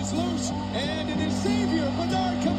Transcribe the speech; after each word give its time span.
is 0.00 0.12
loose, 0.14 0.50
and 0.50 1.10
it 1.10 1.20
is 1.20 1.32
Xavier. 1.42 1.90
Bernard 1.98 2.49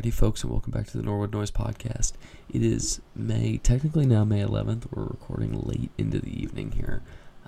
Alrighty, 0.00 0.14
folks, 0.14 0.42
and 0.42 0.50
welcome 0.50 0.70
back 0.72 0.86
to 0.86 0.96
the 0.96 1.02
Norwood 1.02 1.30
Noise 1.30 1.50
Podcast. 1.50 2.12
It 2.48 2.62
is 2.62 3.02
May, 3.14 3.58
technically 3.58 4.06
now 4.06 4.24
May 4.24 4.40
11th. 4.40 4.86
We're 4.90 5.04
recording 5.04 5.60
late 5.60 5.90
into 5.98 6.18
the 6.20 6.42
evening 6.42 6.72
here. 6.72 7.02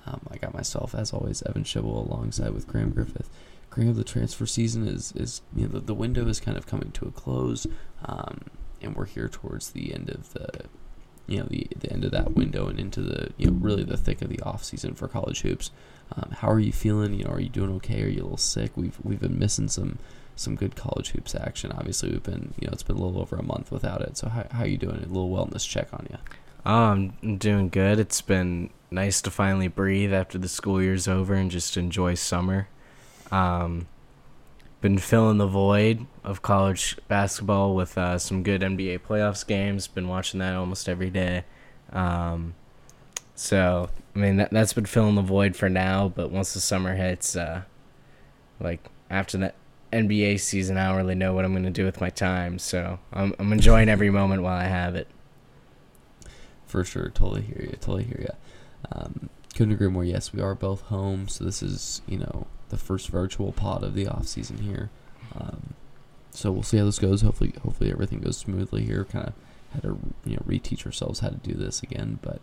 Um, 0.05 0.21
I 0.31 0.37
got 0.37 0.53
myself, 0.53 0.95
as 0.95 1.15
always, 1.15 1.43
Evan 1.45 1.65
Schibel 1.65 2.07
alongside 2.07 2.51
with 2.51 2.69
Graham 2.69 2.91
Griffith. 2.91 3.31
Graham, 3.71 3.95
the 3.95 4.05
transfer 4.05 4.45
season 4.45 4.87
is, 4.87 5.13
is 5.17 5.41
you 5.57 5.63
know, 5.63 5.73
the, 5.73 5.81
the 5.81 5.95
window 5.95 6.29
is 6.29 6.41
kind 6.41 6.59
of 6.59 6.67
coming 6.67 6.91
to 6.93 7.07
a 7.07 7.11
close, 7.11 7.67
um, 8.05 8.43
and 8.83 8.95
we're 8.97 9.07
here 9.07 9.31
towards 9.31 9.71
the 9.71 9.95
end 9.95 10.11
of 10.11 10.35
the, 10.35 10.51
you 11.27 11.39
know, 11.39 11.47
the, 11.49 11.67
the 11.75 11.91
end 11.91 12.05
of 12.05 12.11
that 12.11 12.35
window 12.35 12.67
and 12.67 12.79
into 12.79 13.01
the, 13.01 13.31
you 13.39 13.47
know, 13.47 13.57
really 13.63 13.85
the 13.85 13.97
thick 13.97 14.21
of 14.21 14.29
the 14.29 14.41
off 14.41 14.63
season 14.63 14.93
for 14.95 15.09
college 15.09 15.41
hoops. 15.41 15.71
Um, 16.15 16.33
how 16.33 16.51
are 16.51 16.61
you 16.61 16.73
feeling? 16.73 17.15
You 17.15 17.25
know, 17.25 17.31
are 17.31 17.41
you 17.41 17.49
doing 17.49 17.71
okay? 17.77 18.03
Are 18.03 18.09
you 18.09 18.21
a 18.21 18.25
little 18.25 18.37
sick? 18.37 18.73
We've 18.77 18.99
we've 19.03 19.21
been 19.21 19.39
missing 19.39 19.69
some 19.69 19.99
some 20.37 20.57
good 20.57 20.77
college 20.77 21.11
hoops 21.11 21.35
action. 21.35 21.73
Obviously, 21.73 22.11
we've 22.11 22.23
been 22.23 22.55
you 22.59 22.67
know 22.67 22.73
it's 22.73 22.83
been 22.83 22.97
a 22.97 23.01
little 23.01 23.21
over 23.21 23.37
a 23.37 23.43
month 23.43 23.71
without 23.71 24.01
it. 24.03 24.17
So 24.17 24.29
how 24.29 24.47
how 24.51 24.65
you 24.65 24.79
doing? 24.79 24.97
A 24.97 25.07
little 25.07 25.31
wellness 25.31 25.69
check 25.69 25.89
on 25.93 26.07
you. 26.11 26.19
I'm 26.65 27.15
I'm 27.23 27.39
doing 27.39 27.69
good. 27.69 27.99
It's 27.99 28.21
been 28.21 28.71
nice 28.91 29.23
to 29.23 29.31
finally 29.31 29.69
breathe 29.69 30.13
after 30.13 30.39
the 30.39 30.49
school 30.49 30.83
year's 30.83 31.09
over 31.09 31.35
and 31.35 31.51
just 31.51 31.77
enjoy 31.77 32.15
summer. 32.15 32.69
Um, 33.31 33.87
been 34.81 34.99
filling 34.99 35.39
the 35.39 35.47
void 35.47 36.07
of 36.25 36.43
college 36.43 36.99
basketball 37.09 37.75
with 37.75 37.97
uh, 37.97 38.19
some 38.19 38.43
good 38.43 38.61
NBA 38.61 39.01
playoffs 39.01 39.47
games. 39.47 39.87
Been 39.87 40.09
watching 40.09 40.41
that 40.41 40.55
almost 40.55 40.89
every 40.89 41.11
day. 41.11 41.45
Um, 41.93 42.55
so 43.35 43.91
I 44.15 44.19
mean 44.19 44.37
that 44.37 44.51
that's 44.51 44.73
been 44.73 44.87
filling 44.87 45.15
the 45.15 45.23
void 45.23 45.57
for 45.57 45.69
now. 45.69 46.09
But 46.09 46.31
once 46.31 46.53
the 46.55 46.61
summer 46.61 46.95
hits, 46.95 47.37
uh, 47.37 47.63
like 48.61 48.91
after 49.09 49.39
that 49.39 49.55
NBA 49.93 50.41
season, 50.41 50.77
I 50.77 50.89
don't 50.89 50.97
really 50.97 51.15
know 51.15 51.35
what 51.35 51.45
I'm 51.45 51.53
gonna 51.53 51.71
do 51.71 51.85
with 51.85 52.01
my 52.01 52.11
time. 52.11 52.59
So 52.59 52.99
I'm 53.13 53.35
I'm 53.39 53.53
enjoying 53.53 53.89
every 53.89 54.11
moment 54.21 54.43
while 54.43 54.59
I 54.59 54.65
have 54.65 54.95
it. 54.95 55.09
For 56.67 56.85
sure, 56.85 57.11
totally 57.11 57.43
hear 57.43 57.61
you. 57.61 57.77
Totally 57.81 58.05
hear 58.05 58.21
you. 58.21 58.35
Um, 58.91 59.29
couldn't 59.55 59.75
agree 59.75 59.89
more. 59.89 60.05
Yes, 60.05 60.33
we 60.33 60.41
are 60.41 60.55
both 60.55 60.83
home, 60.83 61.29
so 61.29 61.45
this 61.45 61.63
is 61.63 62.03
you 62.07 62.19
know 62.19 62.47
the 62.71 62.79
first 62.79 63.09
virtual 63.09 63.53
pod 63.53 63.85
of 63.85 63.95
the 63.95 64.09
off 64.09 64.27
season 64.27 64.59
here. 64.59 64.91
Um, 65.39 65.75
so 66.31 66.51
we'll 66.51 66.63
see 66.63 66.79
how 66.79 66.87
this 66.87 66.99
goes. 66.99 67.21
Hopefully, 67.21 67.53
hopefully 67.63 67.91
everything 67.91 68.21
goes 68.21 68.39
smoothly 68.39 68.85
here. 68.85 69.05
Kind 69.05 69.29
of 69.29 69.35
had 69.75 69.83
to 69.83 69.99
you 70.25 70.37
know 70.37 70.43
reteach 70.47 70.87
ourselves 70.87 71.21
how 71.21 71.29
to 71.29 71.37
do 71.37 71.53
this 71.53 71.83
again, 71.83 72.19
but 72.23 72.41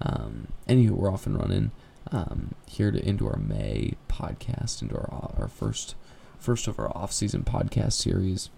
um, 0.00 0.48
anywho, 0.68 0.90
we're 0.90 1.12
off 1.12 1.26
and 1.26 1.38
running. 1.38 1.72
Um, 2.12 2.54
here 2.66 2.90
to 2.90 3.04
into 3.04 3.26
our 3.26 3.38
May 3.38 3.94
podcast, 4.08 4.82
into 4.82 4.94
our 4.94 5.32
our 5.36 5.48
first 5.48 5.96
first 6.44 6.68
of 6.68 6.78
our 6.78 6.94
off 6.96 7.12
season 7.12 7.42
podcast 7.42 7.92
series. 7.94 8.50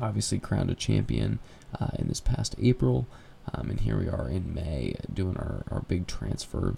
Obviously, 0.00 0.38
crowned 0.38 0.70
a 0.70 0.74
champion 0.74 1.38
uh, 1.80 1.88
in 1.98 2.08
this 2.08 2.20
past 2.20 2.54
April. 2.60 3.06
Um, 3.54 3.70
and 3.70 3.80
here 3.80 3.98
we 3.98 4.08
are 4.08 4.28
in 4.28 4.52
May 4.52 4.96
doing 5.12 5.36
our, 5.36 5.64
our 5.70 5.80
big 5.80 6.06
transfer 6.06 6.76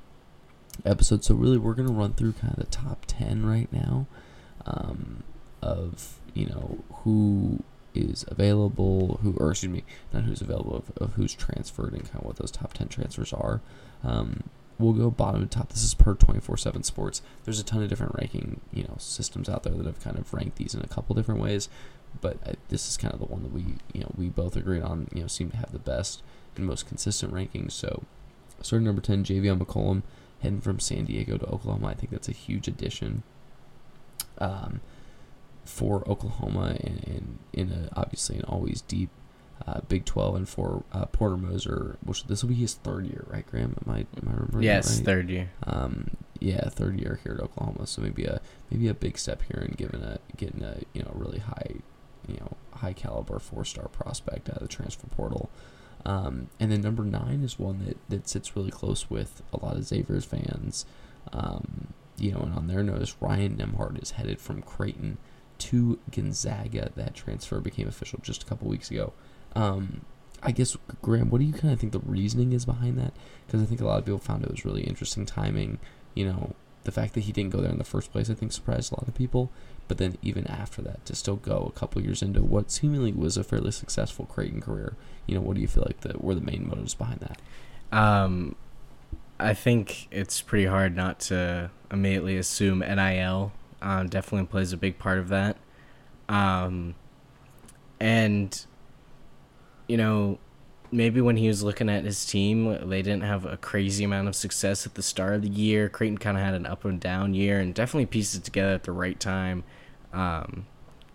episode. 0.84 1.24
So 1.24 1.34
really, 1.34 1.58
we're 1.58 1.74
gonna 1.74 1.92
run 1.92 2.12
through 2.12 2.34
kind 2.34 2.52
of 2.52 2.58
the 2.60 2.70
top 2.70 3.04
ten 3.06 3.44
right 3.44 3.72
now 3.72 4.06
um, 4.64 5.24
of 5.60 6.20
you 6.34 6.46
know 6.46 6.84
who 7.02 7.64
is 7.94 8.24
available, 8.28 9.18
who 9.22 9.34
or 9.38 9.50
excuse 9.50 9.72
me, 9.72 9.84
not 10.12 10.24
who's 10.24 10.40
available, 10.40 10.76
of, 10.76 10.96
of 10.98 11.14
who's 11.14 11.34
transferred 11.34 11.92
and 11.94 12.04
kind 12.04 12.20
of 12.20 12.24
what 12.24 12.36
those 12.36 12.52
top 12.52 12.74
ten 12.74 12.86
transfers 12.86 13.32
are. 13.32 13.60
Um, 14.04 14.44
we'll 14.78 14.92
go 14.92 15.10
bottom 15.10 15.46
to 15.46 15.58
top. 15.58 15.70
This 15.70 15.82
is 15.82 15.94
per 15.94 16.14
twenty 16.14 16.40
four 16.40 16.56
seven 16.56 16.82
Sports. 16.82 17.22
There's 17.44 17.60
a 17.60 17.64
ton 17.64 17.82
of 17.82 17.88
different 17.88 18.14
ranking 18.16 18.60
you 18.72 18.84
know 18.84 18.96
systems 18.98 19.48
out 19.48 19.62
there 19.62 19.74
that 19.74 19.86
have 19.86 20.02
kind 20.02 20.18
of 20.18 20.32
ranked 20.32 20.56
these 20.56 20.74
in 20.74 20.80
a 20.82 20.88
couple 20.88 21.14
different 21.14 21.40
ways, 21.40 21.68
but 22.20 22.38
uh, 22.46 22.52
this 22.68 22.88
is 22.88 22.96
kind 22.96 23.12
of 23.12 23.20
the 23.20 23.26
one 23.26 23.42
that 23.42 23.52
we 23.52 23.64
you 23.92 24.00
know 24.00 24.12
we 24.16 24.28
both 24.28 24.56
agreed 24.56 24.82
on. 24.82 25.08
You 25.14 25.22
know, 25.22 25.28
seem 25.28 25.50
to 25.50 25.56
have 25.56 25.72
the 25.72 25.78
best 25.78 26.22
and 26.56 26.66
most 26.66 26.86
consistent 26.86 27.32
rankings. 27.32 27.72
So, 27.72 28.02
starting 28.60 28.84
number 28.84 29.00
10, 29.00 29.24
Javian 29.24 29.58
McCollum, 29.58 30.02
heading 30.42 30.60
from 30.60 30.80
San 30.80 31.06
Diego 31.06 31.38
to 31.38 31.46
Oklahoma. 31.46 31.88
I 31.88 31.94
think 31.94 32.10
that's 32.10 32.28
a 32.28 32.32
huge 32.32 32.68
addition 32.68 33.22
um, 34.38 34.80
for 35.64 36.08
Oklahoma 36.08 36.76
and, 36.80 37.04
and 37.06 37.38
in 37.52 37.72
a, 37.72 37.88
obviously 37.98 38.36
an 38.36 38.44
always 38.44 38.82
deep 38.82 39.10
uh, 39.66 39.80
Big 39.88 40.04
12 40.04 40.34
and 40.36 40.48
for 40.48 40.84
uh, 40.92 41.06
Porter 41.06 41.36
Moser, 41.36 41.96
which 42.04 42.24
this 42.26 42.42
will 42.42 42.48
be 42.50 42.54
his 42.54 42.74
third 42.74 43.06
year, 43.06 43.24
right, 43.28 43.46
Graham? 43.46 43.76
Am 43.86 43.92
I, 43.92 43.98
am 43.98 44.28
I 44.28 44.32
remembering 44.32 44.64
Yes, 44.64 44.96
right? 44.96 45.04
third 45.04 45.30
year. 45.30 45.50
Um, 45.64 46.10
yeah, 46.40 46.68
third 46.68 47.00
year 47.00 47.18
here 47.24 47.34
at 47.34 47.40
Oklahoma, 47.42 47.86
so 47.86 48.00
maybe 48.00 48.24
a 48.24 48.40
maybe 48.70 48.86
a 48.86 48.94
big 48.94 49.18
step 49.18 49.42
here 49.42 49.60
in 49.60 49.74
giving 49.74 50.00
a 50.02 50.18
getting 50.36 50.62
a 50.62 50.78
you 50.92 51.02
know 51.02 51.10
really 51.14 51.40
high, 51.40 51.74
you 52.28 52.36
know 52.36 52.56
high 52.74 52.92
caliber 52.92 53.40
four 53.40 53.64
star 53.64 53.88
prospect 53.88 54.48
out 54.48 54.56
of 54.56 54.62
the 54.62 54.68
transfer 54.68 55.08
portal. 55.08 55.50
Um, 56.06 56.48
and 56.60 56.70
then 56.70 56.80
number 56.80 57.02
nine 57.02 57.42
is 57.42 57.58
one 57.58 57.84
that, 57.84 57.96
that 58.08 58.28
sits 58.28 58.54
really 58.54 58.70
close 58.70 59.10
with 59.10 59.42
a 59.52 59.58
lot 59.62 59.76
of 59.76 59.84
Xavier's 59.84 60.24
fans. 60.24 60.86
Um, 61.32 61.88
you 62.16 62.30
know, 62.32 62.38
and 62.40 62.54
on 62.54 62.68
their 62.68 62.84
notice, 62.84 63.16
Ryan 63.20 63.56
Nembhard 63.56 64.00
is 64.00 64.12
headed 64.12 64.40
from 64.40 64.62
Creighton 64.62 65.18
to 65.58 65.98
Gonzaga. 66.10 66.92
That 66.94 67.14
transfer 67.14 67.60
became 67.60 67.88
official 67.88 68.20
just 68.22 68.44
a 68.44 68.46
couple 68.46 68.68
weeks 68.68 68.90
ago. 68.92 69.12
Um, 69.54 70.02
I 70.42 70.52
guess, 70.52 70.76
Graham, 71.02 71.30
what 71.30 71.38
do 71.38 71.44
you 71.44 71.52
kind 71.52 71.72
of 71.72 71.80
think 71.80 71.92
the 71.92 72.00
reasoning 72.00 72.52
is 72.52 72.64
behind 72.64 72.98
that? 72.98 73.12
Because 73.46 73.62
I 73.62 73.64
think 73.64 73.80
a 73.80 73.86
lot 73.86 73.98
of 73.98 74.04
people 74.04 74.18
found 74.18 74.44
it 74.44 74.50
was 74.50 74.64
really 74.64 74.82
interesting 74.82 75.26
timing. 75.26 75.78
You 76.14 76.26
know, 76.26 76.54
the 76.84 76.92
fact 76.92 77.14
that 77.14 77.20
he 77.20 77.32
didn't 77.32 77.50
go 77.50 77.60
there 77.60 77.70
in 77.70 77.78
the 77.78 77.84
first 77.84 78.12
place, 78.12 78.30
I 78.30 78.34
think, 78.34 78.52
surprised 78.52 78.92
a 78.92 78.96
lot 78.96 79.08
of 79.08 79.14
people. 79.14 79.50
But 79.88 79.98
then 79.98 80.16
even 80.22 80.46
after 80.46 80.82
that, 80.82 81.04
to 81.06 81.14
still 81.14 81.36
go 81.36 81.70
a 81.74 81.78
couple 81.78 82.02
years 82.02 82.22
into 82.22 82.42
what 82.42 82.70
seemingly 82.70 83.12
was 83.12 83.36
a 83.36 83.44
fairly 83.44 83.72
successful 83.72 84.26
Creighton 84.26 84.60
career, 84.60 84.94
you 85.26 85.34
know, 85.34 85.40
what 85.40 85.54
do 85.54 85.60
you 85.60 85.68
feel 85.68 85.84
like 85.86 86.00
the, 86.00 86.14
were 86.18 86.34
the 86.34 86.40
main 86.40 86.68
motives 86.68 86.94
behind 86.94 87.20
that? 87.20 87.40
Um, 87.96 88.54
I 89.40 89.54
think 89.54 90.08
it's 90.10 90.40
pretty 90.42 90.66
hard 90.66 90.94
not 90.94 91.20
to 91.20 91.70
immediately 91.90 92.36
assume 92.36 92.80
NIL 92.80 93.52
um, 93.80 94.08
definitely 94.08 94.46
plays 94.46 94.72
a 94.72 94.76
big 94.76 94.98
part 94.98 95.18
of 95.18 95.28
that. 95.28 95.56
Um, 96.28 96.94
and, 98.00 98.66
you 99.88 99.96
know, 99.96 100.38
maybe 100.92 101.20
when 101.20 101.36
he 101.36 101.48
was 101.48 101.62
looking 101.62 101.88
at 101.88 102.04
his 102.04 102.24
team, 102.24 102.88
they 102.88 103.02
didn't 103.02 103.22
have 103.22 103.44
a 103.44 103.56
crazy 103.56 104.04
amount 104.04 104.28
of 104.28 104.36
success 104.36 104.86
at 104.86 104.94
the 104.94 105.02
start 105.02 105.34
of 105.34 105.42
the 105.42 105.48
year. 105.48 105.88
Creighton 105.88 106.18
kind 106.18 106.36
of 106.36 106.42
had 106.42 106.54
an 106.54 106.66
up 106.66 106.84
and 106.84 107.00
down 107.00 107.34
year 107.34 107.58
and 107.58 107.74
definitely 107.74 108.06
pieced 108.06 108.34
it 108.34 108.44
together 108.44 108.72
at 108.74 108.84
the 108.84 108.92
right 108.92 109.18
time, 109.18 109.64
um, 110.12 110.66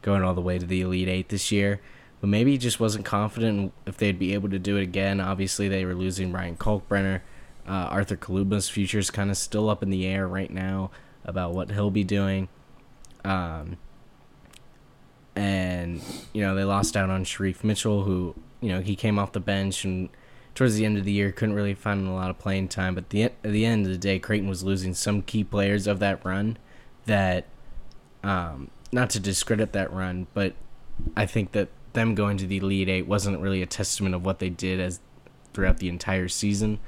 going 0.02 0.24
all 0.24 0.34
the 0.34 0.42
way 0.42 0.60
to 0.60 0.66
the 0.66 0.82
Elite 0.82 1.08
Eight 1.08 1.30
this 1.30 1.52
year. 1.52 1.82
But 2.22 2.28
maybe 2.30 2.52
he 2.52 2.58
just 2.58 2.80
wasn't 2.80 3.06
confident 3.06 3.74
if 3.86 3.98
they'd 3.98 4.18
be 4.18 4.34
able 4.34 4.50
to 4.50 4.60
do 4.60 4.78
it 4.78 4.84
again. 4.84 5.20
Obviously, 5.20 5.68
they 5.68 5.86
were 5.86 5.96
losing 5.96 6.32
Ryan 6.32 6.56
Kalkbrenner. 6.56 7.22
Uh, 7.68 7.72
Arthur 7.72 8.16
Kaluma's 8.16 8.70
future 8.70 9.00
is 9.00 9.10
kind 9.10 9.30
of 9.30 9.38
still 9.38 9.70
up 9.70 9.84
in 9.84 9.90
the 9.90 10.06
air 10.06 10.28
right 10.28 10.52
now 10.52 10.92
about 11.26 11.54
what 11.54 11.72
he'll 11.72 11.92
be 11.92 12.04
doing. 12.04 12.48
Um, 13.26 13.78
and, 15.36 16.02
you 16.32 16.42
know, 16.42 16.56
they 16.56 16.64
lost 16.64 16.96
out 16.96 17.10
on 17.10 17.26
Shereef 17.26 17.64
Mitchell, 17.64 18.04
who, 18.04 18.36
you 18.64 18.70
know, 18.70 18.82
he 18.82 18.96
came 18.96 19.20
off 19.20 19.34
the 19.34 19.40
bench 19.40 19.84
and 19.84 20.10
towards 20.56 20.76
the 20.76 20.86
end 20.86 20.98
of 20.98 21.04
the 21.04 21.12
year 21.12 21.32
couldn't 21.32 21.56
really 21.56 21.74
find 21.74 22.08
a 22.08 22.12
lot 22.12 22.30
of 22.30 22.40
playing 22.40 22.68
time. 22.70 22.96
But 22.96 23.10
the, 23.10 23.24
at 23.24 23.44
the 23.44 23.66
end 23.66 23.86
of 23.86 23.92
the 23.92 23.98
day, 23.98 24.20
Creighton 24.20 24.48
was 24.48 24.64
losing 24.64 24.94
some 24.94 25.22
key 25.22 25.44
players 25.44 25.88
of 25.88 26.00
that 26.00 26.24
run 26.24 26.58
that, 27.06 27.46
um, 28.24 28.70
not 28.92 29.10
to 29.12 29.20
discredit 29.20 29.74
that 29.74 29.92
run, 29.92 30.28
but 30.34 30.54
I 31.18 31.26
think 31.26 31.52
that 31.54 31.70
them 31.94 32.16
going 32.16 32.38
to 32.38 32.48
the 32.48 32.58
Elite 32.58 32.90
Eight 32.90 33.08
wasn't 33.08 33.40
really 33.40 33.62
a 33.62 33.66
testament 33.66 34.16
of 34.16 34.26
what 34.26 34.40
they 34.40 34.50
did 34.50 34.80
as 34.80 35.00
throughout 35.54 35.78
the 35.78 35.90
entire 35.90 36.28
season. 36.28 36.80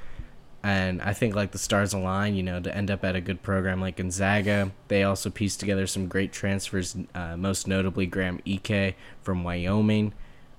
And 0.62 1.00
I 1.00 1.12
think 1.12 1.36
like 1.36 1.52
the 1.52 1.58
stars 1.58 1.92
align, 1.92 2.34
you 2.34 2.42
know, 2.42 2.60
to 2.60 2.76
end 2.76 2.90
up 2.90 3.04
at 3.04 3.14
a 3.14 3.20
good 3.20 3.42
program 3.42 3.80
like 3.80 3.96
Gonzaga. 3.96 4.72
They 4.88 5.04
also 5.04 5.30
pieced 5.30 5.60
together 5.60 5.86
some 5.86 6.08
great 6.08 6.32
transfers, 6.32 6.96
uh, 7.14 7.36
most 7.36 7.68
notably 7.68 8.06
Graham 8.06 8.40
Ike 8.48 8.96
from 9.22 9.44
Wyoming. 9.44 10.12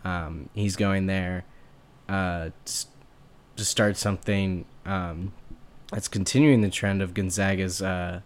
Um, 0.07 0.50
he's 0.54 0.77
going 0.77 1.07
there 1.07 1.44
uh, 2.07 2.51
to 3.57 3.65
start 3.65 3.98
something 3.98 4.63
um, 4.86 5.33
that's 5.92 6.07
continuing 6.07 6.62
the 6.62 6.69
trend 6.69 7.01
of 7.01 7.13
Gonzaga's 7.13 7.81
uh, 7.81 8.21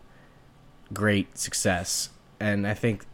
great 0.94 1.38
success. 1.38 2.10
And 2.40 2.68
I 2.68 2.76
think, 2.76 3.06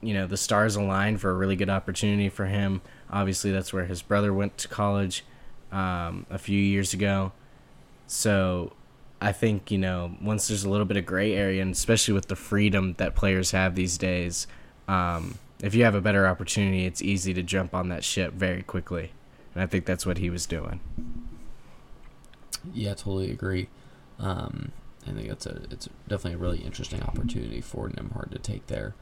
you 0.00 0.14
know, 0.14 0.28
the 0.28 0.36
stars 0.36 0.76
align 0.76 1.18
for 1.18 1.30
a 1.30 1.34
really 1.34 1.56
good 1.56 1.70
opportunity 1.70 2.28
for 2.28 2.46
him. 2.46 2.80
Obviously, 3.10 3.50
that's 3.50 3.72
where 3.72 3.86
his 3.86 4.02
brother 4.02 4.32
went 4.32 4.56
to 4.58 4.68
college 4.68 5.24
um, 5.72 6.26
a 6.30 6.38
few 6.38 6.60
years 6.60 6.94
ago. 6.94 7.32
So 8.06 8.72
I 9.20 9.32
think, 9.32 9.72
you 9.72 9.78
know, 9.78 10.14
once 10.22 10.46
there's 10.46 10.62
a 10.62 10.70
little 10.70 10.86
bit 10.86 10.96
of 10.96 11.06
gray 11.06 11.34
area, 11.34 11.60
and 11.60 11.72
especially 11.72 12.14
with 12.14 12.28
the 12.28 12.36
freedom 12.36 12.94
that 12.98 13.16
players 13.16 13.50
have 13.50 13.74
these 13.74 13.98
days, 13.98 14.46
um, 14.86 15.38
if 15.60 15.74
you 15.74 15.84
have 15.84 15.94
a 15.94 16.00
better 16.00 16.26
opportunity, 16.26 16.84
it's 16.86 17.02
easy 17.02 17.32
to 17.34 17.42
jump 17.42 17.74
on 17.74 17.88
that 17.88 18.04
ship 18.04 18.32
very 18.32 18.62
quickly. 18.62 19.12
And 19.54 19.62
I 19.62 19.66
think 19.66 19.86
that's 19.86 20.04
what 20.04 20.18
he 20.18 20.28
was 20.28 20.46
doing. 20.46 20.80
Yeah, 22.74 22.94
totally 22.94 23.30
agree. 23.30 23.68
Um, 24.18 24.72
I 25.06 25.12
think 25.12 25.28
it's 25.28 25.46
a 25.46 25.62
it's 25.70 25.88
definitely 26.08 26.34
a 26.34 26.38
really 26.38 26.58
interesting 26.58 27.02
opportunity 27.02 27.60
for 27.60 27.88
Nembhard 27.88 28.30
to 28.32 28.38
take 28.38 28.66
there. 28.66 28.94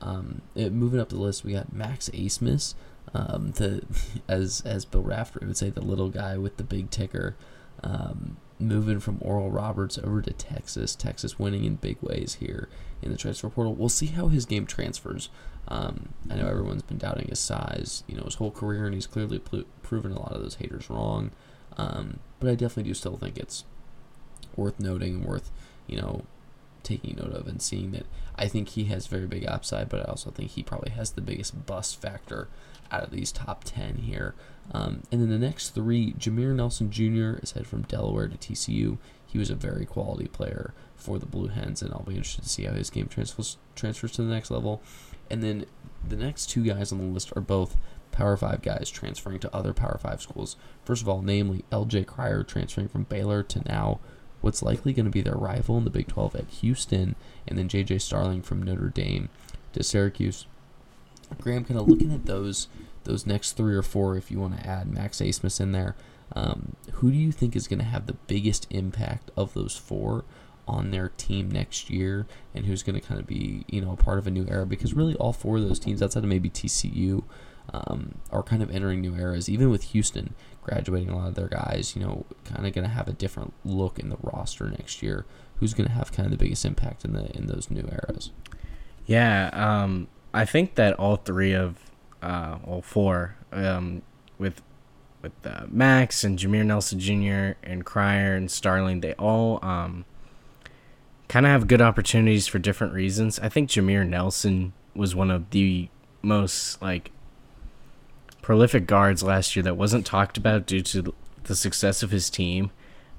Um, 0.00 0.40
it, 0.54 0.72
moving 0.72 1.00
up 1.00 1.10
the 1.10 1.16
list, 1.16 1.44
we 1.44 1.52
got 1.52 1.72
Max 1.72 2.08
Abmas, 2.08 2.74
um, 3.12 3.52
the 3.52 3.82
as 4.28 4.62
as 4.64 4.84
Bill 4.84 5.02
Raftery 5.02 5.46
would 5.46 5.56
say, 5.56 5.70
the 5.70 5.82
little 5.82 6.08
guy 6.08 6.38
with 6.38 6.56
the 6.56 6.64
big 6.64 6.90
ticker, 6.90 7.36
um, 7.82 8.36
moving 8.58 9.00
from 9.00 9.18
Oral 9.20 9.50
Roberts 9.50 9.98
over 9.98 10.22
to 10.22 10.32
Texas. 10.32 10.94
Texas 10.94 11.38
winning 11.38 11.64
in 11.64 11.76
big 11.76 11.96
ways 12.00 12.36
here 12.40 12.68
in 13.02 13.10
the 13.10 13.16
transfer 13.16 13.48
portal. 13.48 13.74
We'll 13.74 13.88
see 13.88 14.06
how 14.06 14.28
his 14.28 14.44
game 14.44 14.66
transfers. 14.66 15.30
Um, 15.68 16.10
I 16.28 16.36
know 16.36 16.48
everyone's 16.48 16.82
been 16.82 16.98
doubting 16.98 17.28
his 17.28 17.38
size, 17.38 18.04
you 18.06 18.16
know, 18.16 18.24
his 18.24 18.34
whole 18.36 18.50
career, 18.50 18.86
and 18.86 18.94
he's 18.94 19.06
clearly 19.06 19.38
pl- 19.38 19.64
proven 19.82 20.12
a 20.12 20.18
lot 20.18 20.32
of 20.32 20.42
those 20.42 20.56
haters 20.56 20.90
wrong. 20.90 21.30
Um, 21.76 22.18
but 22.38 22.50
I 22.50 22.54
definitely 22.54 22.90
do 22.90 22.94
still 22.94 23.16
think 23.16 23.38
it's 23.38 23.64
worth 24.56 24.80
noting 24.80 25.16
and 25.16 25.24
worth, 25.24 25.50
you 25.86 25.96
know, 25.96 26.24
taking 26.82 27.16
note 27.16 27.32
of 27.32 27.46
and 27.46 27.60
seeing 27.60 27.92
that 27.92 28.06
I 28.36 28.48
think 28.48 28.70
he 28.70 28.84
has 28.84 29.06
very 29.06 29.26
big 29.26 29.46
upside, 29.46 29.88
but 29.88 30.00
I 30.00 30.04
also 30.04 30.30
think 30.30 30.50
he 30.50 30.62
probably 30.62 30.90
has 30.90 31.12
the 31.12 31.20
biggest 31.20 31.66
bust 31.66 32.00
factor 32.00 32.48
out 32.90 33.04
of 33.04 33.10
these 33.10 33.32
top 33.32 33.64
10 33.64 33.96
here. 33.96 34.34
Um, 34.72 35.02
and 35.10 35.20
then 35.20 35.30
the 35.30 35.38
next 35.38 35.70
three, 35.70 36.12
Jameer 36.12 36.54
Nelson 36.54 36.90
Jr. 36.90 37.40
is 37.42 37.52
head 37.52 37.66
from 37.66 37.82
Delaware 37.82 38.28
to 38.28 38.36
TCU. 38.36 38.98
He 39.26 39.38
was 39.38 39.50
a 39.50 39.54
very 39.54 39.84
quality 39.84 40.26
player 40.26 40.74
for 40.94 41.18
the 41.18 41.26
Blue 41.26 41.48
Hens, 41.48 41.82
and 41.82 41.92
I'll 41.92 42.02
be 42.02 42.14
interested 42.14 42.42
to 42.42 42.48
see 42.48 42.64
how 42.64 42.72
his 42.72 42.90
game 42.90 43.08
transfers 43.08 43.58
transfers 43.74 44.12
to 44.12 44.22
the 44.22 44.32
next 44.32 44.50
level. 44.50 44.82
And 45.30 45.42
then 45.42 45.66
the 46.06 46.16
next 46.16 46.46
two 46.46 46.64
guys 46.64 46.92
on 46.92 46.98
the 46.98 47.04
list 47.04 47.32
are 47.36 47.40
both 47.40 47.76
Power 48.12 48.36
5 48.36 48.62
guys 48.62 48.90
transferring 48.90 49.38
to 49.40 49.54
other 49.54 49.72
Power 49.72 49.98
5 50.00 50.20
schools. 50.20 50.56
First 50.84 51.02
of 51.02 51.08
all, 51.08 51.22
namely 51.22 51.64
LJ 51.70 52.06
Cryer 52.06 52.42
transferring 52.42 52.88
from 52.88 53.04
Baylor 53.04 53.42
to 53.44 53.62
now 53.68 54.00
what's 54.40 54.62
likely 54.62 54.92
going 54.92 55.04
to 55.04 55.10
be 55.10 55.20
their 55.20 55.34
rival 55.34 55.78
in 55.78 55.84
the 55.84 55.90
Big 55.90 56.08
12 56.08 56.34
at 56.34 56.48
Houston, 56.48 57.14
and 57.46 57.58
then 57.58 57.68
JJ 57.68 58.00
Starling 58.00 58.42
from 58.42 58.62
Notre 58.62 58.88
Dame 58.88 59.28
to 59.72 59.82
Syracuse. 59.82 60.46
Graham, 61.38 61.64
kind 61.64 61.78
of 61.78 61.88
looking 61.88 62.12
at 62.12 62.26
those 62.26 62.68
those 63.04 63.26
next 63.26 63.52
three 63.52 63.74
or 63.74 63.82
four, 63.82 64.16
if 64.16 64.30
you 64.30 64.38
want 64.38 64.58
to 64.58 64.66
add 64.66 64.92
Max 64.92 65.18
Abmas 65.18 65.60
in 65.60 65.72
there, 65.72 65.96
um, 66.34 66.76
who 66.94 67.10
do 67.10 67.16
you 67.16 67.32
think 67.32 67.56
is 67.56 67.66
going 67.66 67.78
to 67.78 67.84
have 67.84 68.06
the 68.06 68.12
biggest 68.12 68.66
impact 68.70 69.30
of 69.36 69.54
those 69.54 69.76
four 69.76 70.24
on 70.68 70.90
their 70.90 71.08
team 71.16 71.50
next 71.50 71.90
year, 71.90 72.26
and 72.54 72.66
who's 72.66 72.82
going 72.82 72.98
to 72.98 73.06
kind 73.06 73.18
of 73.18 73.26
be 73.26 73.64
you 73.68 73.80
know 73.80 73.92
a 73.92 73.96
part 73.96 74.18
of 74.18 74.26
a 74.26 74.30
new 74.30 74.46
era? 74.48 74.66
Because 74.66 74.94
really, 74.94 75.14
all 75.16 75.32
four 75.32 75.56
of 75.56 75.62
those 75.62 75.78
teams, 75.78 76.02
outside 76.02 76.22
of 76.22 76.28
maybe 76.28 76.50
TCU, 76.50 77.24
um, 77.72 78.16
are 78.30 78.42
kind 78.42 78.62
of 78.62 78.70
entering 78.70 79.00
new 79.00 79.14
eras. 79.16 79.48
Even 79.48 79.70
with 79.70 79.84
Houston 79.84 80.34
graduating 80.62 81.08
a 81.08 81.16
lot 81.16 81.28
of 81.28 81.34
their 81.34 81.48
guys, 81.48 81.96
you 81.96 82.02
know, 82.02 82.26
kind 82.44 82.66
of 82.66 82.72
going 82.72 82.86
to 82.86 82.94
have 82.94 83.08
a 83.08 83.12
different 83.12 83.52
look 83.64 83.98
in 83.98 84.10
the 84.10 84.18
roster 84.22 84.68
next 84.70 85.02
year. 85.02 85.26
Who's 85.56 85.74
going 85.74 85.88
to 85.88 85.94
have 85.94 86.12
kind 86.12 86.26
of 86.26 86.30
the 86.30 86.42
biggest 86.42 86.64
impact 86.64 87.04
in 87.04 87.12
the 87.12 87.34
in 87.36 87.46
those 87.46 87.70
new 87.70 87.88
eras? 87.90 88.30
Yeah, 89.06 89.50
um, 89.52 90.08
I 90.32 90.44
think 90.44 90.76
that 90.76 90.94
all 90.94 91.16
three 91.16 91.52
of 91.52 91.76
uh, 92.22 92.58
all 92.64 92.82
four 92.82 93.36
um, 93.52 94.02
with 94.38 94.62
with 95.22 95.32
uh, 95.44 95.66
Max 95.68 96.24
and 96.24 96.38
Jameer 96.38 96.64
Nelson 96.64 96.98
Jr. 96.98 97.58
and 97.62 97.84
Cryer 97.84 98.34
and 98.34 98.50
Starling, 98.50 99.00
they 99.00 99.12
all 99.14 99.58
um, 99.62 100.04
kind 101.28 101.44
of 101.44 101.52
have 101.52 101.68
good 101.68 101.82
opportunities 101.82 102.46
for 102.46 102.58
different 102.58 102.94
reasons. 102.94 103.38
I 103.38 103.48
think 103.48 103.68
Jameer 103.68 104.08
Nelson 104.08 104.72
was 104.94 105.14
one 105.14 105.30
of 105.30 105.50
the 105.50 105.88
most 106.22 106.80
like 106.80 107.10
prolific 108.42 108.86
guards 108.86 109.22
last 109.22 109.54
year 109.54 109.62
that 109.62 109.76
wasn't 109.76 110.06
talked 110.06 110.38
about 110.38 110.66
due 110.66 110.80
to 110.82 111.14
the 111.44 111.54
success 111.54 112.02
of 112.02 112.10
his 112.10 112.30
team. 112.30 112.70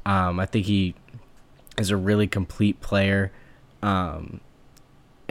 Um, 0.06 0.40
I 0.40 0.46
think 0.46 0.66
he 0.66 0.96
is 1.78 1.90
a 1.90 1.98
really 1.98 2.28
complete 2.28 2.81
player 2.81 3.31
um, 3.84 4.42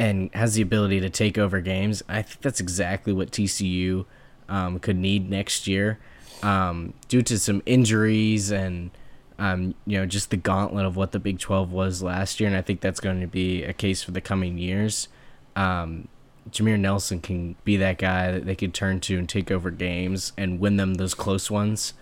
and 0.00 0.35
has 0.35 0.55
the 0.55 0.62
ability 0.62 0.99
to 0.99 1.11
take 1.11 1.37
over 1.37 1.61
games. 1.61 2.02
I 2.08 2.23
think 2.23 2.41
that's 2.41 2.58
exactly 2.58 3.12
what 3.12 3.31
TCU 3.31 4.06
um, 4.49 4.79
could 4.79 4.97
need 4.97 5.29
next 5.29 5.67
year 5.67 5.99
um, 6.43 6.94
due 7.08 7.23
to 7.23 7.38
some 7.38 7.62
injuries 7.67 8.50
and. 8.50 8.91
Um, 9.38 9.75
you 9.87 9.97
know, 9.99 10.05
just 10.05 10.29
the 10.29 10.37
gauntlet 10.37 10.85
of 10.85 10.97
what 10.97 11.12
the 11.12 11.19
Big 11.19 11.38
12 11.38 11.73
was 11.73 12.02
last 12.02 12.41
year, 12.41 12.47
and 12.47 12.55
I 12.55 12.61
think 12.61 12.82
that's 12.82 13.00
going 13.00 13.23
to 13.23 13.26
be 13.26 13.64
a 13.64 13.73
case 13.73 14.02
for 14.02 14.11
the 14.11 14.20
coming 14.20 14.58
years. 14.58 15.08
Um, 15.56 16.08
Jameer 16.50 16.79
Nelson 16.79 17.23
can 17.23 17.56
be 17.64 17.79
that 17.79 17.96
guy 17.96 18.32
that 18.32 18.44
they 18.44 18.55
could 18.55 18.75
turn 18.75 19.00
to 19.00 19.17
and 19.17 19.26
take 19.26 19.50
over 19.50 19.70
games 19.70 20.35
and 20.37 20.61
win 20.61 20.76
them 20.76 20.96
those 20.96 21.14
close 21.14 21.50
ones. 21.50 21.94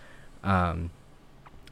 Um, 0.43 0.91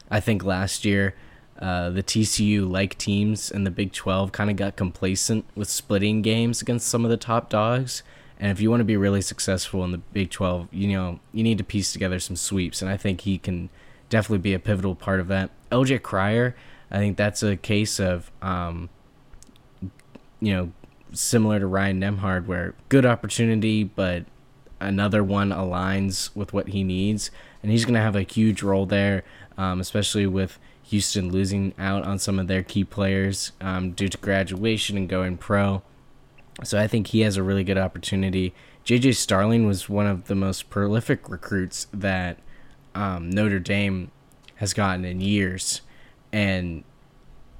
I 0.09 0.21
think 0.21 0.45
last 0.45 0.85
year 0.85 1.15
uh, 1.59 1.89
the 1.89 2.03
TCU 2.03 2.69
like 2.69 2.97
teams 2.97 3.49
in 3.49 3.63
the 3.63 3.71
Big 3.71 3.91
12 3.91 4.31
kind 4.31 4.49
of 4.49 4.55
got 4.55 4.75
complacent 4.75 5.45
with 5.55 5.69
splitting 5.69 6.21
games 6.21 6.61
against 6.61 6.87
some 6.87 7.03
of 7.03 7.11
the 7.11 7.17
top 7.17 7.49
dogs. 7.49 8.03
And 8.39 8.51
if 8.51 8.61
you 8.61 8.69
want 8.69 8.81
to 8.81 8.85
be 8.85 8.97
really 8.97 9.21
successful 9.21 9.83
in 9.83 9.91
the 9.91 9.97
Big 9.97 10.29
12, 10.29 10.67
you 10.71 10.89
know, 10.89 11.19
you 11.31 11.43
need 11.43 11.57
to 11.57 11.63
piece 11.63 11.91
together 11.91 12.19
some 12.19 12.35
sweeps. 12.35 12.81
And 12.81 12.91
I 12.91 12.97
think 12.97 13.21
he 13.21 13.37
can 13.39 13.69
definitely 14.09 14.39
be 14.39 14.53
a 14.53 14.59
pivotal 14.59 14.93
part 14.93 15.19
of 15.19 15.27
that. 15.29 15.49
LJ 15.71 16.03
Cryer, 16.03 16.55
I 16.91 16.97
think 16.97 17.17
that's 17.17 17.41
a 17.41 17.57
case 17.57 17.99
of, 17.99 18.31
um, 18.41 18.89
you 20.39 20.53
know, 20.53 20.71
similar 21.11 21.59
to 21.59 21.65
Ryan 21.65 21.99
Nembhard, 21.99 22.45
where 22.45 22.75
good 22.89 23.05
opportunity, 23.05 23.83
but 23.83 24.25
another 24.79 25.23
one 25.23 25.49
aligns 25.49 26.35
with 26.35 26.53
what 26.53 26.69
he 26.69 26.83
needs, 26.83 27.31
and 27.63 27.71
he's 27.71 27.85
going 27.85 27.95
to 27.95 28.01
have 28.01 28.15
a 28.15 28.21
huge 28.21 28.61
role 28.61 28.85
there, 28.85 29.23
um, 29.57 29.79
especially 29.79 30.27
with 30.27 30.59
Houston 30.87 31.31
losing 31.31 31.73
out 31.77 32.03
on 32.03 32.17
some 32.17 32.39
of 32.39 32.47
their 32.47 32.63
key 32.63 32.85
players 32.85 33.51
um, 33.59 33.91
due 33.91 34.07
to 34.07 34.17
graduation 34.17 34.95
and 34.95 35.09
going 35.09 35.37
pro. 35.37 35.81
So 36.63 36.79
I 36.79 36.87
think 36.87 37.07
he 37.07 37.21
has 37.21 37.35
a 37.35 37.43
really 37.43 37.63
good 37.63 37.77
opportunity. 37.77 38.53
JJ 38.85 39.15
Starling 39.15 39.67
was 39.67 39.89
one 39.89 40.07
of 40.07 40.27
the 40.27 40.35
most 40.35 40.69
prolific 40.69 41.29
recruits 41.29 41.87
that 41.93 42.39
um, 42.95 43.29
Notre 43.29 43.59
Dame 43.59 44.11
has 44.55 44.73
gotten 44.73 45.03
in 45.03 45.19
years, 45.19 45.81
and 46.31 46.83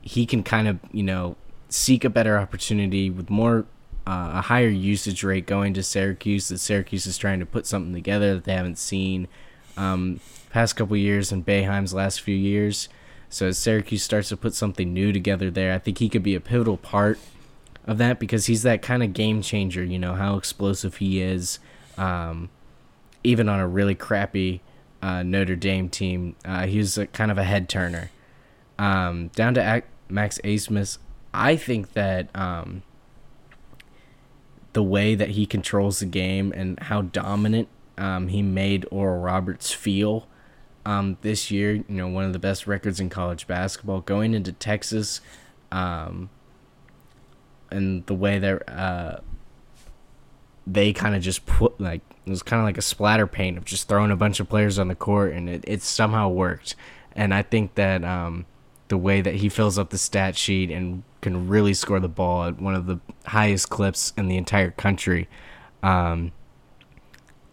he 0.01 0.25
can 0.25 0.41
kind 0.41 0.67
of 0.69 0.79
you 0.91 1.03
know 1.03 1.36
seek 1.67 2.05
a 2.05 2.10
better 2.10 2.38
opportunity 2.38 3.10
with 3.10 3.29
more 3.29 3.65
uh, 4.07 4.31
a 4.36 4.41
higher 4.41 4.69
usage 4.69 5.22
rate 5.22 5.46
going 5.46 5.74
to 5.74 5.84
Syracuse. 5.84 6.48
That 6.48 6.60
Syracuse 6.60 7.05
is 7.05 7.17
trying 7.17 7.41
to 7.41 7.46
put 7.46 7.67
something 7.67 7.93
together 7.93 8.36
that 8.36 8.46
they 8.46 8.53
haven't 8.53 8.77
seen 8.77 9.27
um, 9.75 10.22
past 10.50 10.77
couple 10.77 10.96
years 10.96 11.31
and 11.31 11.46
Boeheim's 11.46 11.93
last 11.93 12.22
few 12.22 12.36
years. 12.36 12.88
So 13.29 13.48
as 13.48 13.57
Syracuse 13.57 14.03
starts 14.03 14.29
to 14.29 14.38
put 14.38 14.53
something 14.53 14.93
new 14.93 15.12
together 15.12 15.51
there, 15.51 15.74
I 15.74 15.79
think 15.79 15.98
he 15.98 16.10
could 16.10 16.24
be 16.24 16.36
a 16.36 16.39
pivotal 16.39 16.77
part 16.77 17.19
of 17.86 17.98
that 17.98 18.19
because 18.19 18.46
he's 18.46 18.63
that 18.63 18.81
kind 18.81 19.03
of 19.03 19.13
game 19.13 19.41
changer. 19.41 19.84
You 19.84 20.00
know 20.00 20.13
how 20.13 20.38
explosive 20.38 20.98
he 20.98 21.22
is, 21.22 21.60
um, 21.98 22.50
even 23.24 23.50
on 23.50 23.60
a 23.60 23.67
really 23.67 23.96
crappy 23.96 24.62
uh, 25.01 25.24
Notre 25.24 25.55
Dame 25.55 25.89
team. 25.89 26.36
Uh, 26.46 26.65
he's 26.67 26.98
a, 26.98 27.07
kind 27.07 27.31
of 27.31 27.38
a 27.38 27.43
head 27.43 27.69
turner. 27.69 28.12
Um, 28.79 29.29
down 29.29 29.55
to 29.55 29.84
Max 30.10 30.39
Abmas, 30.43 30.98
I 31.34 31.55
think 31.55 31.93
that 31.93 32.29
um, 32.36 32.84
the 34.74 34.84
way 34.84 35.15
that 35.15 35.31
he 35.31 35.46
controls 35.46 36.00
the 36.00 36.05
game 36.05 36.53
and 36.55 36.79
how 36.79 37.01
dominant 37.01 37.67
um, 37.98 38.27
he 38.27 38.41
made 38.41 38.86
Oral 38.91 39.19
Roberts 39.19 39.72
feel 39.72 40.27
um, 40.88 41.17
this 41.22 41.51
year, 41.51 41.74
you 41.74 41.84
know, 41.89 42.08
one 42.08 42.24
of 42.24 42.32
the 42.32 42.39
best 42.39 42.65
records 42.65 43.01
in 43.01 43.10
college 43.10 43.46
basketball, 43.46 44.00
going 44.00 44.34
into 44.34 44.53
Texas, 44.53 45.20
um, 45.70 46.29
and 47.70 48.06
the 48.06 48.13
way 48.13 48.39
that 48.39 48.70
uh, 48.72 49.20
they 50.65 50.94
kind 50.94 51.13
of 51.13 51.22
just 51.22 51.46
put 51.46 51.79
like 51.82 52.00
it 52.25 52.29
was 52.29 52.41
kind 52.41 52.62
of 52.62 52.65
like 52.65 52.77
a 52.77 52.82
splatter 52.82 53.27
paint 53.27 53.58
of 53.58 53.65
just 53.65 53.89
throwing 53.89 54.12
a 54.12 54.15
bunch 54.15 54.39
of 54.39 54.48
players 54.48 54.79
on 54.79 54.88
the 54.88 54.96
court, 54.96 55.34
and 55.34 55.50
it, 55.50 55.65
it 55.67 55.82
somehow 55.82 56.29
worked. 56.29 56.74
And 57.12 57.34
I 57.34 57.41
think 57.41 57.75
that 57.75 58.06
um, 58.06 58.46
the 58.88 58.98
way 58.98 59.20
that 59.20 59.36
he 59.36 59.50
fills 59.50 59.77
up 59.77 59.89
the 59.89 59.98
stat 59.98 60.38
sheet 60.38 60.72
and 60.72 61.03
can 61.20 61.50
really 61.50 61.74
score 61.74 62.00
the 62.00 62.08
ball 62.08 62.46
at 62.46 62.62
one 62.62 62.75
of 62.75 62.86
the 62.86 63.01
highest 63.25 63.70
clips 63.70 64.13
in 64.15 64.29
the 64.29 64.38
entire 64.38 64.72
country. 64.72 65.27
Um, 65.84 66.32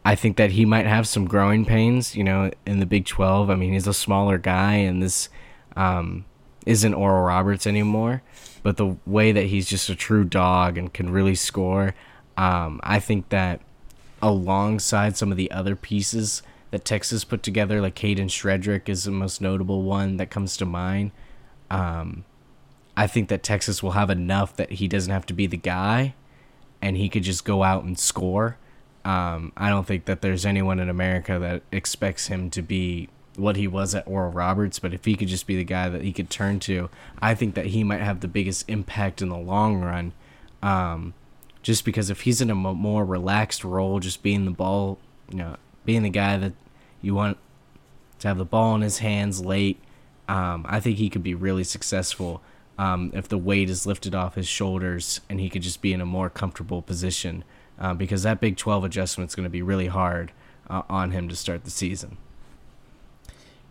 I 0.05 0.15
think 0.15 0.37
that 0.37 0.51
he 0.51 0.65
might 0.65 0.87
have 0.87 1.09
some 1.09 1.27
growing 1.27 1.65
pains, 1.65 2.15
you 2.15 2.25
know, 2.25 2.51
in 2.67 2.79
the 2.81 2.87
Big 2.87 3.07
12. 3.07 3.49
I 3.49 3.55
mean, 3.55 3.73
he's 3.73 3.87
a 3.87 3.95
smaller 3.95 4.37
guy, 4.37 4.75
and 4.75 5.03
this 5.03 5.31
um, 5.77 6.27
isn't 6.67 6.93
Oral 6.93 7.25
Roberts 7.25 7.67
anymore. 7.67 8.23
But 8.63 8.77
the 8.77 8.97
way 9.07 9.33
that 9.33 9.47
he's 9.47 9.67
just 9.67 9.89
a 9.89 9.95
true 9.95 10.25
dog 10.25 10.77
and 10.77 10.93
can 10.93 11.11
really 11.11 11.35
score, 11.35 11.95
um, 12.37 12.81
I 12.83 13.01
think 13.01 13.31
that 13.31 13.61
alongside 14.21 15.17
some 15.17 15.31
of 15.31 15.37
the 15.37 15.51
other 15.51 15.77
pieces 15.77 16.43
that 16.71 16.85
Texas 16.85 17.25
put 17.25 17.43
together, 17.43 17.81
like 17.81 17.95
Kadin 17.95 18.29
Shedrick 18.29 18.89
is 18.89 19.05
the 19.05 19.11
most 19.11 19.41
notable 19.41 19.83
one 19.83 20.17
that 20.17 20.31
comes 20.31 20.57
to 20.57 20.65
mind. 20.65 21.13
Um, 21.71 22.25
I 22.97 23.07
think 23.07 23.29
that 23.29 23.43
Texas 23.43 23.83
will 23.83 23.93
have 23.93 24.11
enough 24.11 24.57
that 24.57 24.73
he 24.73 24.89
doesn't 24.89 25.13
have 25.13 25.27
to 25.27 25.35
be 25.35 25.47
the 25.47 25.57
guy, 25.57 26.15
and 26.83 26.97
he 26.97 27.09
could 27.09 27.23
just 27.23 27.45
go 27.45 27.63
out 27.63 27.85
and 27.85 27.99
score. 27.99 28.59
Um, 29.05 29.53
I 29.57 29.69
don't 29.69 29.87
think 29.87 30.07
that 30.07 30.23
there's 30.23 30.47
anyone 30.47 30.81
in 30.81 30.89
America 30.89 31.39
that 31.39 31.63
expects 31.71 32.29
him 32.29 32.51
to 32.51 32.63
be 32.63 33.09
what 33.37 33.57
he 33.57 33.67
was 33.67 33.95
at 33.95 34.07
Oral 34.07 34.31
Roberts, 34.31 34.79
but 34.79 34.95
if 34.95 35.05
he 35.05 35.17
could 35.17 35.29
just 35.29 35.47
be 35.47 35.57
the 35.57 35.65
guy 35.65 35.89
that 35.89 36.03
he 36.03 36.13
could 36.13 36.31
turn 36.31 36.61
to, 36.61 36.89
I 37.21 37.35
think 37.35 37.55
that 37.55 37.67
he 37.67 37.85
might 37.85 38.01
have 38.01 38.21
the 38.21 38.29
biggest 38.29 38.69
impact 38.69 39.21
in 39.21 39.29
the 39.29 39.37
long 39.37 39.81
run. 39.81 40.13
Um, 40.63 41.15
just 41.63 41.85
because 41.85 42.11
if 42.11 42.23
he's 42.23 42.41
in 42.41 42.51
a 42.51 42.55
more 42.55 43.05
relaxed 43.05 43.65
role, 43.65 43.99
just 43.99 44.23
being 44.23 44.45
the 44.45 44.51
ball, 44.51 44.99
you 45.31 45.39
know, 45.39 45.57
being 45.85 46.03
the 46.03 46.11
guy 46.11 46.37
that 46.37 46.53
you 47.01 47.15
want 47.15 47.39
to 48.21 48.29
have 48.29 48.39
the 48.39 48.45
ball 48.45 48.75
in 48.75 48.83
his 48.83 48.99
hands 48.99 49.45
late, 49.45 49.81
um, 50.29 50.65
I 50.69 50.81
think 50.81 50.99
he 50.99 51.11
could 51.11 51.23
be 51.23 51.35
really 51.35 51.65
successful 51.65 52.43
um, 52.79 53.11
if 53.15 53.29
the 53.29 53.39
weight 53.39 53.71
is 53.71 53.87
lifted 53.87 54.15
off 54.15 54.35
his 54.35 54.47
shoulders 54.47 55.21
and 55.29 55.41
he 55.41 55.49
could 55.49 55.63
just 55.63 55.81
be 55.81 55.93
in 55.93 56.01
a 56.01 56.07
more 56.07 56.31
comfortable 56.31 56.83
position. 56.83 57.45
Uh, 57.78 57.95
because 57.95 58.23
that 58.23 58.40
Big 58.40 58.57
12 58.57 58.85
adjustment 58.85 59.31
is 59.31 59.35
going 59.35 59.45
to 59.45 59.50
be 59.50 59.62
really 59.62 59.88
hard 59.88 60.33
uh, 60.71 60.83
on 60.88 61.11
him 61.11 61.28
to 61.28 61.37
start 61.37 61.64
the 61.64 61.71
season. 61.71 62.16